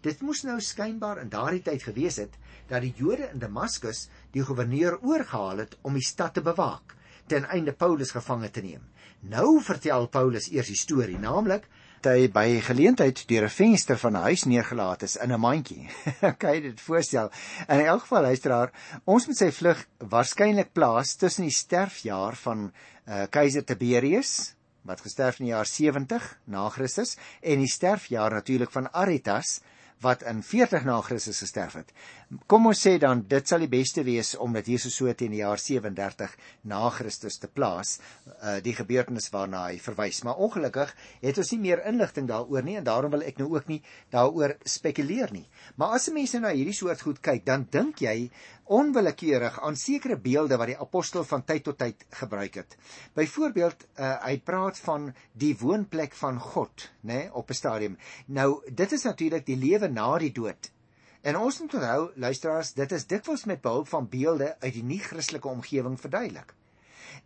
Dit 0.00 0.20
moes 0.22 0.44
nou 0.44 0.60
skynbaar 0.60 1.18
in 1.18 1.28
daardie 1.28 1.62
tyd 1.62 1.82
gewees 1.82 2.16
het 2.22 2.36
dat 2.68 2.82
die 2.82 2.94
Jode 2.96 3.30
in 3.32 3.38
Damaskus 3.38 4.08
die 4.32 4.42
goewerneur 4.42 5.00
oorgehaal 5.02 5.58
het 5.64 5.76
om 5.82 5.94
die 5.94 6.06
stad 6.06 6.34
te 6.34 6.42
bewaak 6.42 6.94
ten 7.26 7.44
einde 7.44 7.72
Paulus 7.72 8.10
gevange 8.10 8.50
te 8.50 8.62
neem. 8.62 8.84
Nou 9.20 9.60
vertel 9.60 10.06
Paulus 10.08 10.48
eers 10.52 10.70
die 10.70 10.78
storie, 10.78 11.18
naamlik 11.18 11.66
hy 12.06 12.28
by 12.30 12.60
geleentheid 12.62 13.24
deur 13.28 13.46
'n 13.46 13.54
venster 13.54 13.98
van 13.98 14.16
'n 14.16 14.26
huis 14.28 14.44
neergelaat 14.44 15.02
is 15.02 15.16
in 15.16 15.32
'n 15.32 15.40
mandjie. 15.40 15.88
jy 16.46 16.60
dit 16.60 16.80
voorstel? 16.80 17.30
In 17.68 17.80
elk 17.80 18.00
geval 18.00 18.22
luisteraar, 18.22 18.70
ons 19.04 19.26
moet 19.26 19.36
sy 19.36 19.50
vlug 19.50 19.86
waarskynlik 19.98 20.72
plaas 20.72 21.16
tussen 21.16 21.44
die 21.44 21.54
sterfjaar 21.54 22.36
van 22.36 22.70
uh, 23.08 23.26
keiser 23.30 23.64
Tiberius 23.64 24.54
wat 24.82 25.00
gesterf 25.00 25.40
in 25.40 25.48
die 25.48 25.52
jaar 25.52 25.66
70 25.66 26.38
na 26.46 26.68
Christus 26.68 27.16
en 27.42 27.58
die 27.58 27.68
sterfjaar 27.68 28.32
natuurlik 28.32 28.70
van 28.70 28.88
Aretas 28.92 29.60
wat 30.00 30.22
in 30.22 30.42
40 30.42 30.84
na 30.84 31.00
Christus 31.00 31.38
gesterf 31.42 31.74
het. 31.74 31.92
Kom 32.28 32.66
ons 32.68 32.80
sê 32.84 32.90
dan 33.00 33.22
dit 33.24 33.48
sal 33.48 33.62
die 33.64 33.70
beste 33.72 34.02
wees 34.04 34.34
om 34.44 34.52
dit 34.58 34.66
hier 34.68 34.82
so 34.84 35.12
teen 35.16 35.32
die 35.32 35.38
jaar 35.40 35.60
37 35.62 36.34
na 36.68 36.90
Christus 36.92 37.40
te 37.40 37.48
plaas, 37.48 37.94
uh, 38.26 38.58
die 38.60 38.74
gebeurtenis 38.76 39.30
waarna 39.32 39.62
hy 39.70 39.78
verwys. 39.80 40.18
Maar 40.28 40.42
ongelukkig 40.44 40.92
het 41.22 41.40
ons 41.40 41.54
nie 41.54 41.60
meer 41.62 41.82
inligting 41.88 42.28
daaroor 42.28 42.68
nie 42.68 42.76
en 42.76 42.84
daarom 42.84 43.16
wil 43.16 43.24
ek 43.24 43.40
nou 43.40 43.48
ook 43.54 43.72
nie 43.72 43.80
daaroor 44.12 44.58
spekuleer 44.60 45.32
nie. 45.32 45.46
Maar 45.80 45.96
as 45.96 46.10
mense 46.12 46.44
na 46.44 46.52
hierdie 46.52 46.76
soort 46.76 47.00
goed 47.08 47.24
kyk, 47.24 47.48
dan 47.48 47.64
dink 47.72 48.04
jy 48.04 48.28
onwillekeurig 48.76 49.62
aan 49.64 49.80
sekere 49.80 50.20
beelde 50.20 50.60
wat 50.60 50.74
die 50.74 50.80
apostel 50.84 51.24
van 51.24 51.48
tyd 51.48 51.64
tot 51.64 51.80
tyd 51.80 52.04
gebruik 52.20 52.60
het. 52.60 52.76
Byvoorbeeld, 53.16 53.88
uh, 53.96 54.18
hy 54.28 54.36
praat 54.44 54.76
van 54.84 55.14
die 55.32 55.54
woonplek 55.56 56.12
van 56.20 56.36
God, 56.52 56.90
nê, 57.00 57.24
nee, 57.24 57.32
op 57.32 57.48
'n 57.48 57.64
stadium. 57.64 57.96
Nou, 58.26 58.58
dit 58.68 58.92
is 58.92 59.08
natuurlik 59.08 59.48
die 59.48 59.56
lewe 59.56 59.88
na 59.88 60.18
die 60.18 60.34
dood. 60.36 60.76
En 61.20 61.36
ons 61.36 61.60
moet 61.60 61.74
onthou, 61.74 62.10
luisteraars, 62.14 62.72
dit 62.72 62.92
is 62.92 63.06
dikwels 63.06 63.44
met 63.44 63.60
behulp 63.60 63.88
van 63.88 64.08
beelde 64.08 64.56
uit 64.60 64.72
die 64.72 64.84
nie-Christelike 64.84 65.48
omgewing 65.48 66.00
verduidelik. 66.00 66.54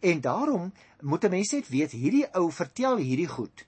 En 0.01 0.21
daarom 0.21 0.73
moet 1.01 1.25
'n 1.25 1.31
mens 1.31 1.53
net 1.53 1.69
weet 1.69 1.91
hierdie 1.91 2.27
ou 2.35 2.53
vertel 2.53 2.97
hierdie 2.97 3.29
goed 3.29 3.67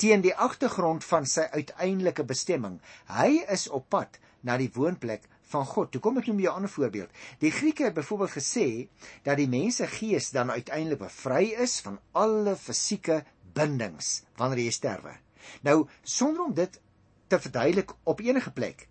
teen 0.00 0.22
die 0.24 0.34
agtergrond 0.34 1.04
van 1.04 1.26
sy 1.26 1.44
uiteindelike 1.52 2.24
bestemming. 2.24 2.78
Hy 3.12 3.44
is 3.52 3.68
op 3.68 3.88
pad 3.92 4.16
na 4.40 4.56
die 4.56 4.70
woonplek 4.72 5.26
van 5.52 5.66
God. 5.66 5.90
Toe 5.92 6.00
kom 6.00 6.20
ek 6.20 6.26
noem 6.30 6.40
jou 6.40 6.52
'n 6.52 6.56
ander 6.56 6.70
voorbeeld. 6.70 7.10
Die 7.38 7.50
Grieke 7.50 7.84
het 7.84 7.94
byvoorbeeld 7.94 8.30
gesê 8.30 8.88
dat 9.22 9.36
die 9.36 9.48
mense 9.48 9.86
gees 9.86 10.30
dan 10.30 10.50
uiteindelik 10.50 10.98
bevry 10.98 11.44
is 11.44 11.80
van 11.80 11.98
alle 12.12 12.56
fisieke 12.56 13.24
bindings 13.52 14.22
wanneer 14.36 14.64
jy 14.64 14.70
sterwe. 14.70 15.16
Nou 15.62 15.88
sonder 16.02 16.44
om 16.44 16.54
dit 16.54 16.80
te 17.26 17.40
verduidelik 17.40 17.92
op 18.04 18.20
enige 18.20 18.50
plek 18.50 18.88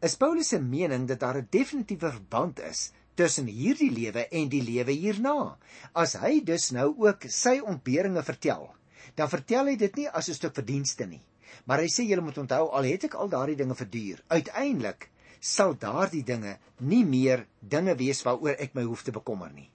is 0.00 0.16
Paulus 0.16 0.48
se 0.48 0.58
mening 0.60 1.06
dat 1.08 1.20
daar 1.20 1.36
'n 1.36 1.48
definitiewe 1.50 2.10
verband 2.10 2.60
is 2.60 2.92
tussen 3.14 3.46
hierdie 3.46 3.90
lewe 3.90 4.28
en 4.28 4.48
die 4.48 4.62
lewe 4.62 4.92
hierna. 4.92 5.58
As 5.92 6.12
hy 6.12 6.40
dus 6.44 6.70
nou 6.70 6.94
ook 6.98 7.24
sy 7.28 7.58
ontberinge 7.58 8.22
vertel, 8.22 8.70
dan 9.14 9.28
vertel 9.28 9.66
hy 9.66 9.76
dit 9.76 9.96
nie 9.96 10.08
as 10.08 10.28
'n 10.28 10.34
stuk 10.34 10.54
verdienste 10.54 11.06
nie, 11.06 11.22
maar 11.64 11.78
hy 11.78 11.88
sê 11.88 12.06
julle 12.08 12.22
moet 12.22 12.38
onthou 12.38 12.70
al 12.70 12.84
het 12.84 13.04
ek 13.04 13.14
al 13.14 13.28
daardie 13.28 13.56
dinge 13.56 13.74
verduur, 13.74 14.22
uiteindelik 14.28 15.10
sal 15.40 15.74
daardie 15.74 16.24
dinge 16.24 16.58
nie 16.78 17.04
meer 17.04 17.46
dinge 17.60 17.94
wees 17.96 18.22
waaroor 18.22 18.56
ek 18.58 18.74
my 18.74 18.82
hoef 18.82 19.02
te 19.02 19.12
bekommer 19.12 19.52
nie. 19.52 19.70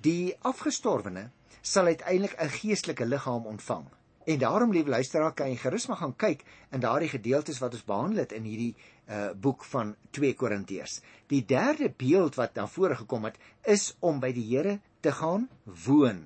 Die 0.00 0.34
afgestorwene 0.40 1.30
sal 1.62 1.86
uiteindelik 1.86 2.36
'n 2.40 2.48
geestelike 2.48 3.04
liggaam 3.04 3.46
ontvang. 3.46 3.97
En 4.28 4.38
daarom 4.38 4.72
lieve 4.72 4.90
luisteraar, 4.92 5.32
kan 5.32 5.48
jy 5.48 5.56
gerus 5.56 5.86
maar 5.88 6.02
gaan 6.02 6.16
kyk 6.20 6.42
in 6.76 6.82
daardie 6.84 7.08
gedeeltes 7.08 7.60
wat 7.62 7.72
ons 7.78 7.84
behandel 7.88 8.26
het 8.26 8.34
in 8.36 8.44
hierdie 8.44 8.74
uh 9.08 9.30
boek 9.32 9.64
van 9.64 9.94
2 10.12 10.34
Korintiërs. 10.36 10.98
Die 11.32 11.40
derde 11.48 11.88
beeld 11.96 12.36
wat 12.36 12.52
dan 12.58 12.68
voorgekom 12.68 13.24
het, 13.24 13.38
is 13.64 13.94
om 14.04 14.20
by 14.20 14.28
die 14.36 14.44
Here 14.50 14.74
te 15.00 15.14
gaan 15.16 15.48
woon. 15.86 16.20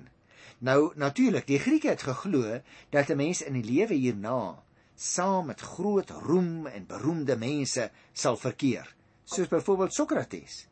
Nou 0.59 0.91
natuurlik, 0.99 1.47
die 1.47 1.61
Grieke 1.63 1.93
het 1.93 2.03
geglo 2.03 2.59
dat 2.91 3.09
'n 3.09 3.17
mens 3.17 3.41
in 3.41 3.53
die 3.61 3.71
lewe 3.71 3.93
hierna 3.93 4.59
saam 4.95 5.45
met 5.45 5.61
groot 5.61 6.09
roem 6.09 6.67
en 6.67 6.85
beroemde 6.87 7.37
mense 7.37 7.89
sal 8.13 8.37
verkeer, 8.37 8.95
soos 9.23 9.47
byvoorbeeld 9.47 9.93
Sokrates. 9.93 10.67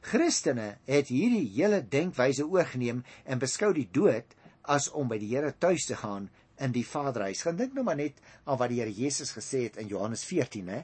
Christene 0.00 0.78
het 0.84 1.08
hierdie 1.08 1.50
hele 1.50 1.88
denkwyse 1.88 2.46
oorgeneem 2.46 3.04
en 3.24 3.38
beskou 3.38 3.72
die 3.72 3.88
dood 3.90 4.34
as 4.62 4.90
om 4.90 5.08
by 5.08 5.18
die 5.18 5.34
Here 5.34 5.54
tuis 5.58 5.84
te 5.86 5.96
gaan 5.96 6.30
in 6.62 6.72
die 6.74 6.84
Vaderhuis. 6.86 7.42
Gaan 7.44 7.58
dink 7.58 7.74
nou 7.76 7.84
maar 7.86 7.98
net 7.98 8.20
aan 8.44 8.58
wat 8.60 8.72
die 8.72 8.80
Here 8.80 8.92
Jesus 8.92 9.32
gesê 9.36 9.66
het 9.66 9.78
in 9.82 9.90
Johannes 9.92 10.24
14, 10.24 10.68
hè. 10.72 10.82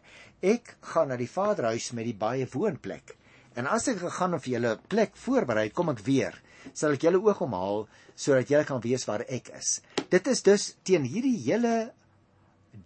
Ek 0.54 0.74
gaan 0.92 1.12
na 1.12 1.18
die 1.20 1.30
Vaderhuis 1.30 1.90
met 1.96 2.08
die 2.08 2.16
baie 2.18 2.48
woonplek. 2.52 3.14
En 3.56 3.68
as 3.68 3.88
ek 3.92 4.00
gegaan 4.00 4.36
of 4.36 4.48
julle 4.48 4.76
plek 4.88 5.16
voorberei, 5.24 5.68
kom 5.70 5.92
ek 5.92 6.04
weer. 6.06 6.36
Sal 6.72 6.96
ek 6.96 7.06
julle 7.06 7.20
oog 7.20 7.42
omhaal 7.44 7.86
sodat 8.14 8.50
julle 8.52 8.66
kan 8.68 8.82
weet 8.84 9.06
waar 9.08 9.24
ek 9.28 9.50
is. 9.56 9.80
Dit 10.12 10.28
is 10.30 10.44
dus 10.46 10.68
teen 10.86 11.04
hierdie 11.08 11.38
hele 11.44 11.92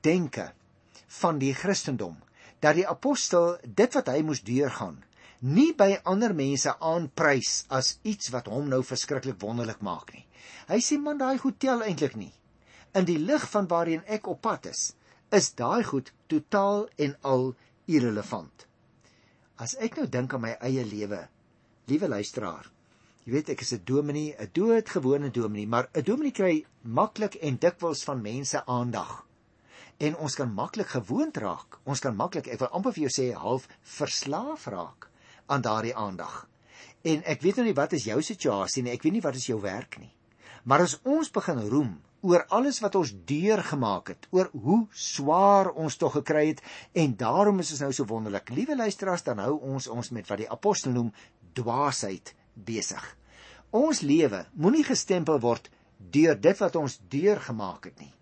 denke 0.07 0.51
van 1.21 1.39
die 1.43 1.53
Christendom 1.55 2.17
dat 2.65 2.79
die 2.79 2.87
apostel 2.89 3.59
dit 3.63 3.99
wat 3.99 4.09
hy 4.11 4.23
moes 4.27 4.41
deurgaan 4.43 5.03
nie 5.41 5.73
by 5.77 5.99
ander 6.09 6.33
mense 6.35 6.73
aanprys 6.81 7.67
as 7.69 7.99
iets 8.03 8.33
wat 8.33 8.49
hom 8.49 8.71
nou 8.73 8.83
verskriklik 8.83 9.39
wonderlik 9.43 9.83
maak 9.85 10.13
nie. 10.15 10.25
Hy 10.71 10.81
sê 10.81 10.99
man 10.99 11.21
daai 11.21 11.39
goed 11.39 11.59
tel 11.61 11.85
eintlik 11.85 12.17
nie. 12.17 12.33
In 12.97 13.05
die 13.05 13.19
lig 13.21 13.45
van 13.53 13.69
waarheen 13.69 14.05
ek 14.09 14.29
op 14.33 14.41
pad 14.47 14.71
is, 14.71 14.95
is 15.29 15.51
daai 15.59 15.85
goed 15.85 16.13
totaal 16.33 16.87
en 16.97 17.17
al 17.23 17.51
irrelevant. 17.87 18.67
As 19.61 19.77
ek 19.77 19.99
nou 20.01 20.07
dink 20.09 20.33
aan 20.35 20.45
my 20.47 20.55
eie 20.65 20.85
lewe, 20.85 21.21
liewe 21.91 22.09
luisteraar, 22.09 22.71
jy 23.25 23.37
weet 23.37 23.53
ek 23.53 23.61
is 23.67 23.75
'n 23.75 23.85
dominee, 23.85 24.35
'n 24.39 24.51
doodgewone 24.53 25.31
dominee, 25.31 25.67
maar 25.67 25.89
'n 25.95 26.03
dominee 26.03 26.33
kry 26.33 26.65
maklik 26.83 27.37
en 27.43 27.59
dikwels 27.59 28.05
van 28.05 28.23
mense 28.23 28.65
aandag 28.67 29.27
en 29.99 30.17
ons 30.17 30.35
kan 30.35 30.53
maklik 30.53 30.89
gewoond 30.93 31.37
raak. 31.37 31.79
Ons 31.85 32.03
kan 32.05 32.17
maklik, 32.17 32.51
ek 32.53 32.61
wil 32.61 32.73
amper 32.77 32.95
vir 32.97 33.07
jou 33.07 33.13
sê, 33.13 33.29
half 33.37 33.69
verslaaf 33.97 34.67
raak 34.73 35.09
aan 35.53 35.65
daardie 35.65 35.95
aandag. 35.97 36.45
En 37.07 37.23
ek 37.25 37.43
weet 37.45 37.61
nou 37.61 37.67
nie 37.69 37.77
wat 37.77 37.95
is 37.97 38.09
jou 38.09 38.19
situasie 38.23 38.83
nie, 38.83 38.93
ek 38.93 39.07
weet 39.07 39.17
nie 39.17 39.25
wat 39.25 39.39
is 39.39 39.49
jou 39.49 39.59
werk 39.63 39.99
nie. 40.03 40.13
Maar 40.67 40.85
as 40.85 40.99
ons 41.07 41.31
begin 41.33 41.63
roem 41.71 41.95
oor 42.27 42.45
alles 42.55 42.81
wat 42.83 42.97
ons 42.99 43.13
deurgemaak 43.29 44.11
het, 44.13 44.27
oor 44.35 44.51
hoe 44.65 44.81
swaar 44.91 45.71
ons 45.79 45.97
tog 46.01 46.17
gekry 46.19 46.49
het 46.49 46.63
en 46.99 47.15
daarom 47.19 47.63
is 47.63 47.71
ons 47.77 47.85
nou 47.85 47.93
so 47.95 48.09
wonderlik. 48.11 48.51
Liewe 48.51 48.77
luisteraars, 48.77 49.25
dan 49.27 49.43
hou 49.45 49.55
ons 49.75 49.87
ons 49.93 50.11
met 50.11 50.27
wat 50.27 50.43
die 50.43 50.51
apostel 50.51 50.95
noem 50.97 51.13
dwaasheid 51.57 52.35
besig. 52.55 53.05
Ons 53.71 54.03
lewe 54.03 54.45
moenie 54.55 54.85
gestempel 54.87 55.39
word 55.43 55.71
deur 56.13 56.37
dit 56.39 56.59
wat 56.61 56.77
ons 56.77 56.99
deurgemaak 57.13 57.91
het 57.91 58.01
nie. 58.03 58.13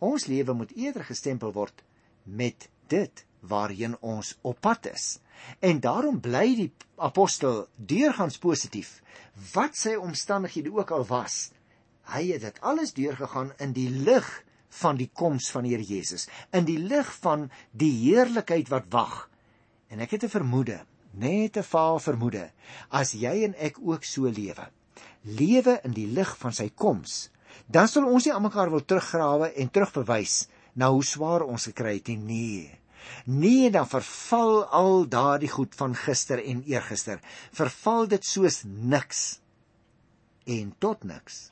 Ons 0.00 0.26
lewe 0.30 0.54
moet 0.56 0.72
eerder 0.76 1.04
gestempel 1.04 1.52
word 1.52 1.82
met 2.24 2.68
dit 2.88 3.24
waarheen 3.40 3.96
ons 4.00 4.34
op 4.42 4.60
pad 4.60 4.90
is. 4.92 5.18
En 5.60 5.80
daarom 5.80 6.20
bly 6.20 6.46
die 6.56 6.70
apostel 7.00 7.66
deurgangs 7.76 8.38
positief. 8.38 9.00
Wat 9.52 9.76
sy 9.76 9.94
omstandighede 9.96 10.72
ook 10.72 10.90
al 10.96 11.06
was, 11.08 11.50
hy 12.14 12.32
het 12.32 12.44
dit 12.46 12.60
alles 12.66 12.94
deurgegaan 12.96 13.52
in 13.58 13.74
die 13.76 13.88
lig 13.90 14.28
van 14.80 14.98
die 14.98 15.10
koms 15.12 15.50
van 15.50 15.66
die 15.66 15.74
Here 15.74 15.86
Jesus, 15.86 16.28
in 16.54 16.66
die 16.68 16.78
lig 16.78 17.08
van 17.22 17.48
die 17.72 17.92
heerlikheid 18.04 18.70
wat 18.70 18.90
wag. 18.94 19.28
En 19.90 20.00
ek 20.00 20.14
het 20.14 20.24
'n 20.24 20.36
vermoede, 20.36 20.86
net 21.12 21.56
'n 21.56 21.62
vaal 21.62 21.98
vermoede, 21.98 22.50
as 22.90 23.12
jy 23.12 23.44
en 23.44 23.54
ek 23.58 23.78
ook 23.82 24.04
so 24.04 24.22
lewe, 24.28 24.70
lewe 25.22 25.80
in 25.84 25.92
die 25.92 26.06
lig 26.06 26.36
van 26.38 26.52
sy 26.52 26.70
koms, 26.74 27.30
dan 27.66 27.88
sal 27.88 28.04
ons 28.04 28.24
nie 28.24 28.32
almekaar 28.32 28.70
wil 28.70 28.84
teruggrawe 28.84 29.52
en 29.54 29.70
terugbewys 29.70 30.48
na 30.74 30.90
hoe 30.90 31.04
swaar 31.04 31.42
ons 31.42 31.64
gekry 31.64 31.94
het 31.94 32.08
nie. 32.08 32.16
Nee. 32.16 32.80
Nee, 33.24 33.70
dan 33.70 33.88
verval 33.88 34.64
al 34.64 35.08
daardie 35.08 35.48
goed 35.48 35.74
van 35.74 35.94
gister 35.94 36.44
en 36.44 36.62
eergister. 36.62 37.20
Verval 37.52 38.08
dit 38.08 38.24
soos 38.24 38.62
niks 38.64 39.40
en 40.44 40.74
tot 40.78 41.04
niks 41.04 41.50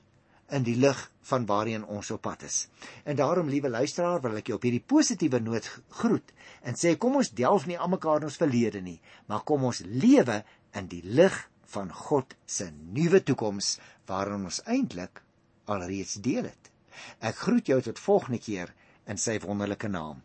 in 0.55 0.65
die 0.65 0.77
lig 0.81 1.01
van 1.29 1.45
waarheen 1.47 1.85
ons 1.85 2.11
op 2.11 2.23
pad 2.25 2.43
is. 2.47 2.69
En 3.05 3.17
daarom, 3.17 3.51
liewe 3.53 3.69
luisteraar, 3.69 4.21
wil 4.25 4.39
ek 4.41 4.49
jou 4.49 4.57
op 4.57 4.65
hierdie 4.65 4.85
positiewe 4.85 5.41
noot 5.45 5.69
groet 6.01 6.33
en 6.65 6.79
sê 6.79 6.95
kom 6.97 7.19
ons 7.21 7.31
delf 7.37 7.67
nie 7.69 7.79
almekaar 7.79 8.23
in 8.23 8.31
ons 8.31 8.41
verlede 8.41 8.81
nie, 8.85 8.99
maar 9.29 9.45
kom 9.45 9.67
ons 9.69 9.83
lewe 9.85 10.43
in 10.79 10.89
die 10.89 11.03
lig 11.05 11.37
van 11.69 11.93
God 11.93 12.35
se 12.49 12.71
nuwe 12.73 13.21
toekoms 13.23 13.77
waarin 14.09 14.49
ons 14.49 14.63
eintlik 14.65 15.23
alreeds 15.69 16.17
deel 16.25 16.49
het. 16.49 16.73
Ek 17.21 17.37
groet 17.45 17.69
jou 17.69 17.79
tot 17.85 18.01
volgende 18.01 18.41
keer 18.43 18.73
in 19.09 19.21
sy 19.21 19.37
wonderlike 19.45 19.89
naam. 19.93 20.23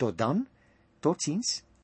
Tot 0.00 0.16
dan, 0.18 0.46
totsiens. 1.04 1.60